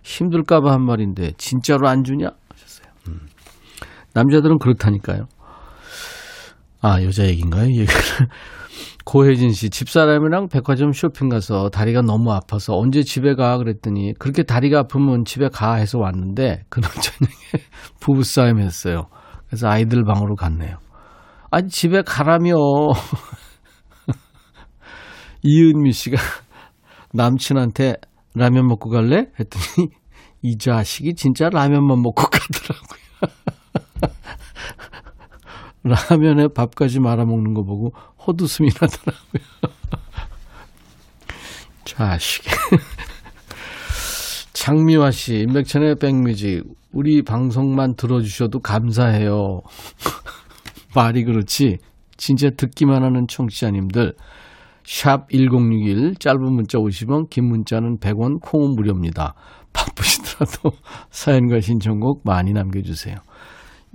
힘들까봐 0.04 0.72
한 0.72 0.84
말인데, 0.84 1.34
진짜로 1.38 1.88
안 1.88 2.04
주냐? 2.04 2.32
하셨어요. 2.52 2.88
음. 3.10 3.20
남자들은 4.14 4.60
그렇다니까요. 4.60 5.28
아, 6.82 7.02
여자 7.04 7.26
얘기인가요? 7.26 7.68
고혜진 9.06 9.52
씨, 9.52 9.70
집사람이랑 9.70 10.48
백화점 10.48 10.92
쇼핑 10.92 11.30
가서 11.30 11.70
다리가 11.70 12.02
너무 12.02 12.32
아파서 12.32 12.78
언제 12.78 13.04
집에 13.04 13.36
가? 13.36 13.58
그랬더니 13.58 14.14
그렇게 14.20 14.44
다리가 14.44 14.80
아프면 14.80 15.26
집에 15.26 15.50
가 15.50 15.76
해서 15.76 16.00
왔는데 16.00 16.64
그날 16.70 16.92
저녁에 17.02 17.66
부부싸움 18.00 18.60
했어요. 18.60 19.08
그래서 19.48 19.68
아이들 19.68 20.04
방으로 20.04 20.36
갔네요. 20.36 20.78
아니, 21.50 21.68
집에 21.70 22.02
가라며. 22.04 22.54
이은미 25.44 25.92
씨가 25.92 26.18
남친한테 27.14 27.96
라면 28.36 28.68
먹고 28.68 28.90
갈래? 28.90 29.26
했더니 29.40 29.90
이 30.42 30.58
자식이 30.58 31.16
진짜 31.16 31.50
라면만 31.50 32.02
먹고 32.02 32.24
가더라고요. 32.24 33.61
라면에 35.84 36.48
밥까지 36.54 37.00
말아 37.00 37.26
먹는 37.26 37.54
거 37.54 37.64
보고 37.64 37.92
헛웃음이 38.26 38.70
나더라고요. 38.70 39.62
자식. 41.86 42.44
장미화 44.54 45.12
씨, 45.12 45.40
임백천의 45.40 45.96
백뮤직. 45.96 46.64
우리 46.94 47.24
방송만 47.24 47.96
들어주셔도 47.96 48.60
감사해요. 48.60 49.62
말이 50.94 51.24
그렇지. 51.24 51.78
진짜 52.18 52.52
듣기만 52.52 53.04
하는 53.04 53.26
청취자님들 53.28 54.14
샵 54.84 55.30
1061 55.32 56.16
짧은 56.20 56.54
문자 56.54 56.78
50원 56.78 57.30
긴 57.30 57.48
문자는 57.48 57.98
100원 57.98 58.40
콩은 58.42 58.76
무료입니다. 58.76 59.34
바쁘시더라도 59.74 60.72
사연과 61.10 61.62
신청곡 61.62 62.22
많이 62.24 62.54
남겨주세요. 62.54 63.16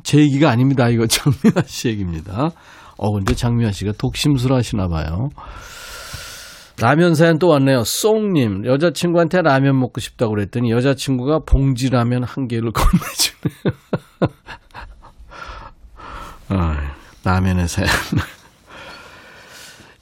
제 0.03 0.19
얘기가 0.19 0.51
아닙니다. 0.51 0.89
이거 0.89 1.07
장미아 1.09 1.63
씨 1.67 1.89
얘기입니다. 1.89 2.51
어 2.99 3.13
근데 3.13 3.35
장미아 3.35 3.73
씨가 3.73 3.93
독심술 3.99 4.53
하시나 4.53 4.89
봐요. 4.89 5.31
라면 6.79 7.15
사연 7.15 7.39
또 7.39 7.49
왔네요. 7.49 7.81
쏭님 7.81 8.67
여자친구한테 8.67 9.41
라면 9.43 9.79
먹고 9.81 10.01
싶다고 10.01 10.35
그랬더니 10.35 10.71
여자친구가 10.71 11.41
봉지 11.47 11.89
라면 11.89 12.23
한 12.23 12.49
개를 12.49 12.71
건네주네요. 12.77 13.75
아, 16.49 16.95
라면의 17.25 17.67
사연. 17.67 17.89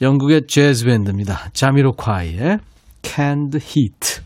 영국의 0.03 0.47
재즈 0.49 0.85
밴드입니다. 0.87 1.49
자미로콰이의 1.53 2.59
Canned 3.03 3.59
Heat. 3.59 4.21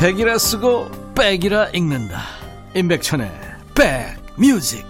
백이라 0.00 0.38
쓰고 0.38 0.88
백이라 1.14 1.72
읽는다. 1.74 2.22
임백천의 2.74 3.30
백뮤직. 3.74 4.86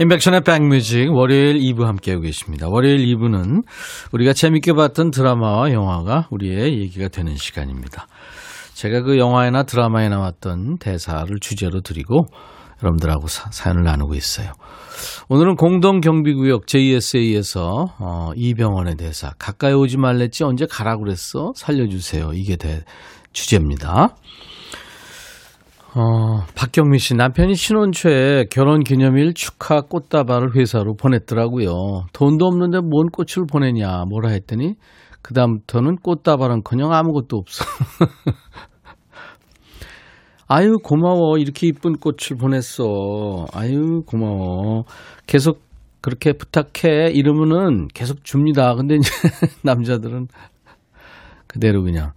임백천의 0.00 0.40
백뮤직 0.40 1.12
월요일 1.12 1.58
2부 1.58 1.84
함께하고 1.84 2.22
계십니다. 2.22 2.66
월요일 2.68 3.06
2부는 3.06 3.62
우리가 4.10 4.32
재밌게 4.32 4.72
봤던 4.72 5.12
드라마와 5.12 5.70
영화가 5.70 6.26
우리의 6.32 6.76
얘기가 6.80 7.06
되는 7.06 7.36
시간입니다. 7.36 8.08
제가 8.74 9.02
그 9.02 9.16
영화나 9.16 9.62
드라마에 9.62 10.08
나왔던 10.08 10.78
대사를 10.78 11.28
주제로 11.40 11.82
드리고 11.82 12.26
여러분들하고 12.82 13.26
사, 13.26 13.50
사연을 13.50 13.84
나누고 13.84 14.14
있어요. 14.14 14.52
오늘은 15.28 15.56
공동경비구역 15.56 16.66
JSA에서 16.66 17.94
어, 17.98 18.30
이병헌의 18.34 18.96
대사 18.96 19.32
가까이 19.38 19.72
오지 19.72 19.96
말랬지 19.96 20.44
언제 20.44 20.66
가라 20.66 20.96
그랬어 20.96 21.52
살려주세요. 21.54 22.32
이게 22.34 22.56
대, 22.56 22.82
주제입니다. 23.32 24.14
어, 25.92 26.44
박경미 26.54 26.98
씨 26.98 27.14
남편이 27.14 27.54
신혼 27.56 27.90
초에 27.90 28.44
결혼 28.50 28.84
기념일 28.84 29.34
축하 29.34 29.80
꽃다발을 29.80 30.54
회사로 30.54 30.94
보냈더라고요. 30.94 32.06
돈도 32.12 32.46
없는데 32.46 32.78
뭔 32.80 33.08
꽃을 33.08 33.46
보내냐 33.50 34.04
뭐라 34.08 34.30
했더니 34.30 34.76
그 35.22 35.34
다음부터는 35.34 35.96
꽃다발은커녕 35.96 36.92
아무것도 36.92 37.36
없어. 37.36 37.64
아유 40.52 40.78
고마워 40.82 41.38
이렇게 41.38 41.68
이쁜 41.68 41.96
꽃을 41.96 42.36
보냈어. 42.36 43.46
아유 43.52 44.02
고마워. 44.04 44.82
계속 45.28 45.62
그렇게 46.00 46.32
부탁해 46.32 47.12
이러면은 47.12 47.86
계속 47.94 48.24
줍니다. 48.24 48.74
근데 48.74 48.96
이제 48.96 49.08
남자들은 49.62 50.26
그대로 51.46 51.84
그냥 51.84 52.14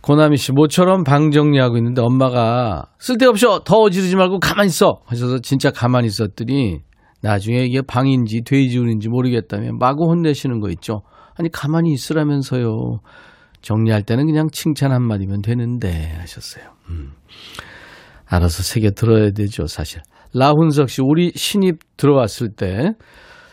고나미 0.00 0.36
씨 0.36 0.52
모처럼 0.52 1.02
방 1.02 1.32
정리하고 1.32 1.76
있는데 1.78 2.02
엄마가 2.02 2.84
쓸데없이 3.00 3.46
더 3.64 3.78
어지르지 3.78 4.14
말고 4.14 4.38
가만히 4.38 4.68
있어 4.68 5.00
하셔서 5.06 5.40
진짜 5.40 5.72
가만히 5.72 6.06
있었더니 6.06 6.82
나중에 7.20 7.64
이게 7.64 7.82
방인지 7.82 8.42
돼지우인지 8.42 9.08
모르겠다면 9.08 9.78
마구 9.78 10.08
혼내시는 10.08 10.60
거 10.60 10.70
있죠. 10.70 11.02
아니 11.34 11.50
가만히 11.50 11.92
있으라면서요. 11.92 13.00
정리할 13.60 14.02
때는 14.02 14.26
그냥 14.26 14.48
칭찬 14.52 14.92
한마디면 14.92 15.42
되는데 15.42 16.12
하셨어요. 16.20 16.64
음. 16.90 17.12
알아서 18.32 18.62
새겨 18.62 18.92
들어야 18.92 19.30
되죠 19.30 19.66
사실. 19.66 20.00
라훈석 20.34 20.88
씨 20.88 21.02
우리 21.02 21.32
신입 21.34 21.80
들어왔을 21.98 22.50
때 22.54 22.92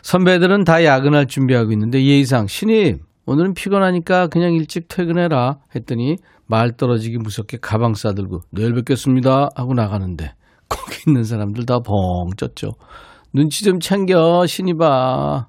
선배들은 0.02 0.64
다 0.64 0.82
야근할 0.82 1.26
준비하고 1.26 1.72
있는데 1.72 2.02
예의상 2.02 2.46
신입 2.46 3.00
오늘은 3.26 3.52
피곤하니까 3.54 4.28
그냥 4.28 4.54
일찍 4.54 4.88
퇴근해라 4.88 5.58
했더니 5.76 6.16
말 6.46 6.72
떨어지기 6.76 7.18
무섭게 7.18 7.58
가방 7.60 7.92
싸들고 7.94 8.40
내일 8.50 8.72
뵙겠습니다 8.74 9.50
하고 9.54 9.74
나가는데 9.74 10.32
거기 10.70 10.96
있는 11.06 11.24
사람들 11.24 11.66
다 11.66 11.80
벙 11.80 12.30
쪘죠. 12.36 12.72
눈치 13.32 13.64
좀 13.64 13.78
챙겨 13.78 14.44
신이봐. 14.46 15.46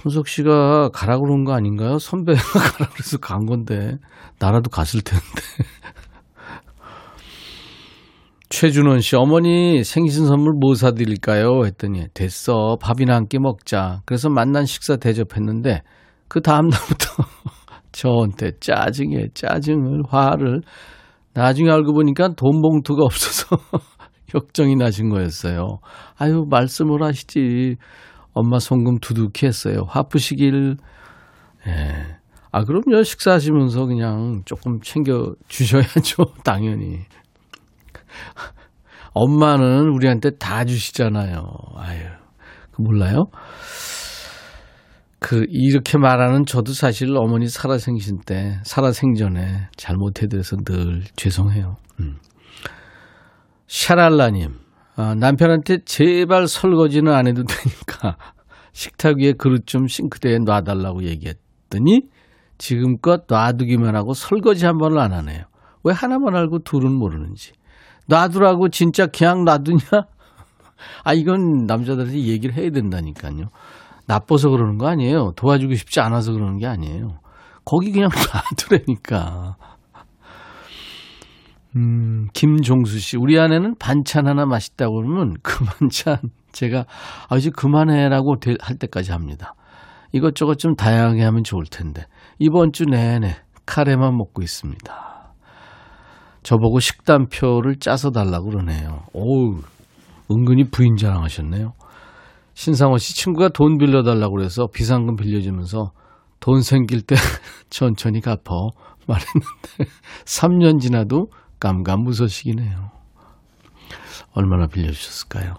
훈석 0.00 0.28
씨가 0.28 0.90
가라 0.90 1.18
그런 1.18 1.44
거 1.44 1.52
아닌가요? 1.54 1.98
선배가 1.98 2.40
가라 2.78 2.90
그래서 2.92 3.18
간 3.18 3.46
건데 3.46 3.96
나라도 4.38 4.70
갔을 4.70 5.00
텐데. 5.02 5.24
최준원 8.50 9.00
씨, 9.00 9.14
어머니 9.16 9.84
생신 9.84 10.26
선물 10.26 10.54
뭐 10.58 10.74
사드릴까요? 10.74 11.64
했더니, 11.66 12.06
됐어. 12.14 12.76
밥이나 12.80 13.14
한 13.14 13.26
끼 13.28 13.38
먹자. 13.38 14.00
그래서 14.06 14.30
만난 14.30 14.64
식사 14.64 14.96
대접했는데, 14.96 15.82
그 16.28 16.40
다음날부터 16.40 17.06
저한테 17.92 18.52
짜증에 18.60 19.28
짜증을, 19.34 20.02
화를. 20.08 20.62
나중에 21.34 21.70
알고 21.70 21.92
보니까 21.92 22.28
돈 22.34 22.62
봉투가 22.62 23.04
없어서 23.04 23.56
역정이 24.34 24.76
나신 24.76 25.10
거였어요. 25.10 25.78
아유, 26.16 26.44
말씀을 26.48 27.02
하시지. 27.02 27.76
엄마 28.32 28.58
송금 28.58 28.98
두둑히 29.00 29.46
했어요. 29.46 29.84
화푸시길. 29.88 30.76
예. 31.66 32.16
아, 32.50 32.64
그럼요. 32.64 33.02
식사하시면서 33.02 33.86
그냥 33.86 34.42
조금 34.46 34.80
챙겨 34.80 35.34
주셔야죠. 35.48 36.24
당연히. 36.44 37.00
엄마는 39.14 39.88
우리한테 39.88 40.30
다 40.38 40.64
주시잖아요. 40.64 41.42
아유, 41.76 42.04
그 42.72 42.82
몰라요? 42.82 43.26
그, 45.20 45.44
이렇게 45.48 45.98
말하는 45.98 46.44
저도 46.46 46.72
사실 46.72 47.16
어머니 47.16 47.48
살아생신 47.48 48.20
때, 48.24 48.60
살아생전에 48.64 49.68
잘못해드려서 49.76 50.58
늘 50.64 51.02
죄송해요. 51.16 51.76
음. 52.00 52.18
샤랄라님, 53.66 54.54
아, 54.96 55.14
남편한테 55.14 55.78
제발 55.84 56.46
설거지는 56.46 57.12
안 57.12 57.26
해도 57.26 57.42
되니까 57.44 58.16
식탁 58.72 59.18
위에 59.18 59.32
그릇 59.32 59.66
좀 59.66 59.86
싱크대에 59.86 60.38
놔달라고 60.38 61.02
얘기했더니 61.04 62.02
지금껏 62.58 63.24
놔두기만 63.28 63.94
하고 63.94 64.14
설거지 64.14 64.66
한 64.66 64.78
번을 64.78 64.98
안 64.98 65.12
하네요. 65.12 65.44
왜 65.84 65.92
하나만 65.92 66.34
알고 66.34 66.60
둘은 66.60 66.92
모르는지. 66.92 67.52
놔두라고 68.08 68.70
진짜 68.70 69.06
그냥 69.06 69.44
놔두냐? 69.44 69.78
아, 71.04 71.12
이건 71.14 71.66
남자들한테 71.66 72.18
얘기를 72.24 72.54
해야 72.54 72.70
된다니까요. 72.70 73.48
나빠서 74.06 74.48
그러는 74.50 74.78
거 74.78 74.88
아니에요. 74.88 75.32
도와주고 75.36 75.74
싶지 75.74 76.00
않아서 76.00 76.32
그러는 76.32 76.56
게 76.58 76.66
아니에요. 76.66 77.20
거기 77.64 77.92
그냥 77.92 78.08
놔두라니까. 78.68 79.56
음, 81.76 82.28
김종수 82.32 82.98
씨. 82.98 83.18
우리 83.18 83.38
아내는 83.38 83.74
반찬 83.78 84.26
하나 84.26 84.46
맛있다고 84.46 84.96
그러면 84.96 85.34
그 85.42 85.64
반찬 85.64 86.16
제가 86.52 86.86
아, 87.28 87.36
이제 87.36 87.50
그만해라고 87.50 88.36
할 88.60 88.76
때까지 88.76 89.12
합니다. 89.12 89.54
이것저것 90.12 90.58
좀 90.58 90.74
다양하게 90.74 91.22
하면 91.22 91.44
좋을 91.44 91.64
텐데. 91.70 92.06
이번 92.38 92.72
주 92.72 92.84
내내 92.84 93.36
카레만 93.66 94.16
먹고 94.16 94.40
있습니다. 94.40 95.17
저보고 96.42 96.80
식단표를 96.80 97.76
짜서 97.76 98.10
달라고 98.10 98.50
그러네요. 98.50 99.02
오우, 99.12 99.60
은근히 100.30 100.64
부인 100.70 100.96
자랑하셨네요. 100.96 101.72
신상호 102.54 102.98
씨 102.98 103.14
친구가 103.14 103.50
돈 103.50 103.78
빌려달라고 103.78 104.34
그래서 104.34 104.66
비상금 104.66 105.16
빌려주면서 105.16 105.92
돈 106.40 106.60
생길 106.60 107.02
때 107.02 107.14
천천히 107.70 108.20
갚어 108.20 108.70
말했는데 109.06 109.92
3년 110.26 110.80
지나도 110.80 111.28
깜깜무소식이네요. 111.60 112.90
얼마나 114.34 114.66
빌려주셨을까요? 114.66 115.54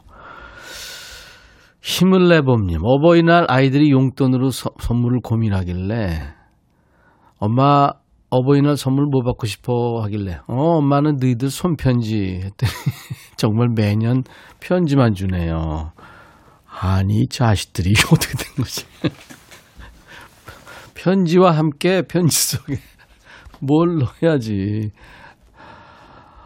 힘을 1.81 2.27
내봄님, 2.29 2.81
어버이날 2.83 3.45
아이들이 3.49 3.91
용돈으로 3.91 4.51
서, 4.51 4.69
선물을 4.79 5.21
고민하길래 5.23 6.33
엄마 7.39 7.91
어버이날 8.29 8.77
선물 8.77 9.05
뭐 9.05 9.23
받고 9.23 9.47
싶어 9.47 10.01
하길래 10.03 10.39
어 10.47 10.77
엄마는 10.77 11.17
너희들 11.19 11.49
손편지 11.49 12.41
했더니 12.43 12.71
정말 13.37 13.69
매년 13.75 14.23
편지만 14.59 15.13
주네요. 15.13 15.91
아니 16.81 17.27
자식들이 17.27 17.93
어떻게 18.11 18.37
된 18.37 18.55
거지? 18.55 18.85
편지와 20.93 21.51
함께 21.51 22.01
편지 22.03 22.37
속에 22.37 22.75
뭘 23.61 23.97
넣어야지. 23.97 24.91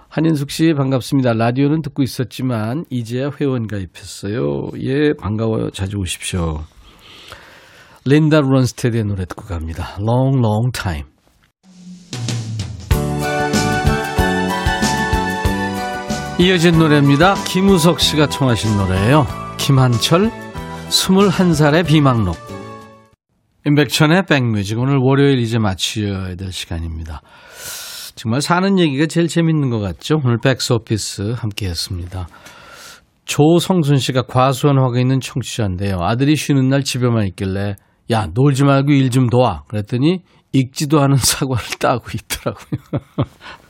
한인숙 0.10 0.52
씨 0.52 0.74
반갑습니다. 0.76 1.34
라디오는 1.34 1.82
듣고 1.82 2.04
있었지만 2.04 2.86
이제야 2.92 3.32
회원 3.42 3.66
가입했어요. 3.66 4.70
예, 4.80 5.14
반가워요. 5.14 5.72
자주 5.72 5.98
오십시오. 5.98 6.60
린다 8.06 8.42
론스테드의 8.42 9.06
노래 9.06 9.26
듣고 9.26 9.46
갑니다. 9.46 9.98
Long, 10.00 10.38
long 10.38 10.72
time. 10.72 11.13
이어진 16.44 16.78
노래입니다. 16.78 17.36
김우석 17.46 18.02
씨가 18.02 18.28
청하신 18.28 18.76
노래예요. 18.76 19.26
김한철, 19.58 20.30
21살의 20.90 21.88
비망록. 21.88 22.36
임백천의 23.66 24.26
백뮤직. 24.26 24.78
오늘 24.78 24.98
월요일 24.98 25.40
이제 25.40 25.58
마치어야 25.58 26.36
될 26.36 26.52
시간입니다. 26.52 27.22
정말 28.16 28.42
사는 28.42 28.78
얘기가 28.78 29.06
제일 29.06 29.30
재밌는 29.30 29.70
것 29.70 29.80
같죠? 29.80 30.20
오늘 30.26 30.38
백스오피스 30.44 31.36
함께 31.38 31.68
했습니다. 31.70 32.28
조성순 33.24 33.96
씨가 33.96 34.24
과수원하고 34.24 34.98
있는 35.00 35.22
청취자인데요. 35.22 36.00
아들이 36.02 36.36
쉬는 36.36 36.68
날 36.68 36.84
집에만 36.84 37.26
있길래 37.28 37.76
야 38.12 38.28
놀지 38.34 38.66
말고 38.66 38.92
일 38.92 39.10
좀 39.10 39.30
도와. 39.30 39.64
그랬더니 39.70 40.20
익지도 40.52 41.00
않은 41.00 41.16
사과를 41.16 41.64
따고 41.80 42.04
있더라고요. 42.14 42.82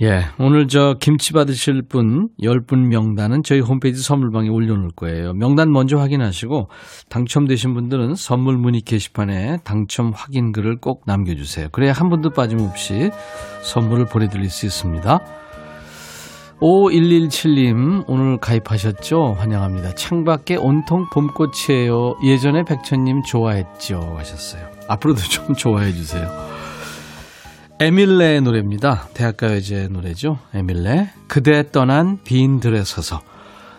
예, 0.00 0.26
오늘 0.38 0.68
저 0.68 0.94
김치 1.00 1.32
받으실 1.32 1.82
분 1.82 2.28
10분 2.40 2.86
명단은 2.86 3.42
저희 3.42 3.58
홈페이지 3.58 4.00
선물방에 4.00 4.48
올려놓을 4.48 4.90
거예요. 4.94 5.32
명단 5.32 5.72
먼저 5.72 5.98
확인하시고 5.98 6.68
당첨되신 7.08 7.74
분들은 7.74 8.14
선물 8.14 8.58
문의 8.58 8.80
게시판에 8.82 9.58
당첨 9.64 10.12
확인 10.14 10.52
글을 10.52 10.76
꼭 10.76 11.02
남겨주세요. 11.06 11.70
그래야 11.72 11.92
한 11.92 12.10
분도 12.10 12.30
빠짐없이 12.30 13.10
선물을 13.62 14.06
보내드릴 14.06 14.48
수 14.50 14.66
있습니다. 14.66 15.18
5117님 16.60 18.04
오늘 18.06 18.38
가입하셨죠? 18.38 19.34
환영합니다. 19.36 19.96
창밖에 19.96 20.56
온통 20.56 21.06
봄꽃이에요. 21.12 22.18
예전에 22.24 22.62
백천님 22.62 23.22
좋아했죠? 23.24 24.14
하셨어요. 24.16 24.62
앞으로도 24.88 25.20
좀 25.22 25.54
좋아해 25.54 25.92
주세요. 25.92 26.47
에밀레의 27.80 28.40
노래입니다. 28.40 29.08
대학가요제 29.14 29.88
노래죠. 29.92 30.38
에밀레. 30.52 31.10
그대 31.28 31.70
떠난 31.70 32.18
빈 32.24 32.58
들에 32.58 32.82
서서. 32.82 33.22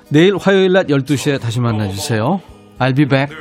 내일 0.07 0.37
화요일 0.37 0.71
낮 0.71 0.87
12시에 0.87 1.39
다시 1.41 1.59
만나주세요. 1.59 2.41
I'll 2.79 2.95
be 2.95 3.05
back. 3.05 3.35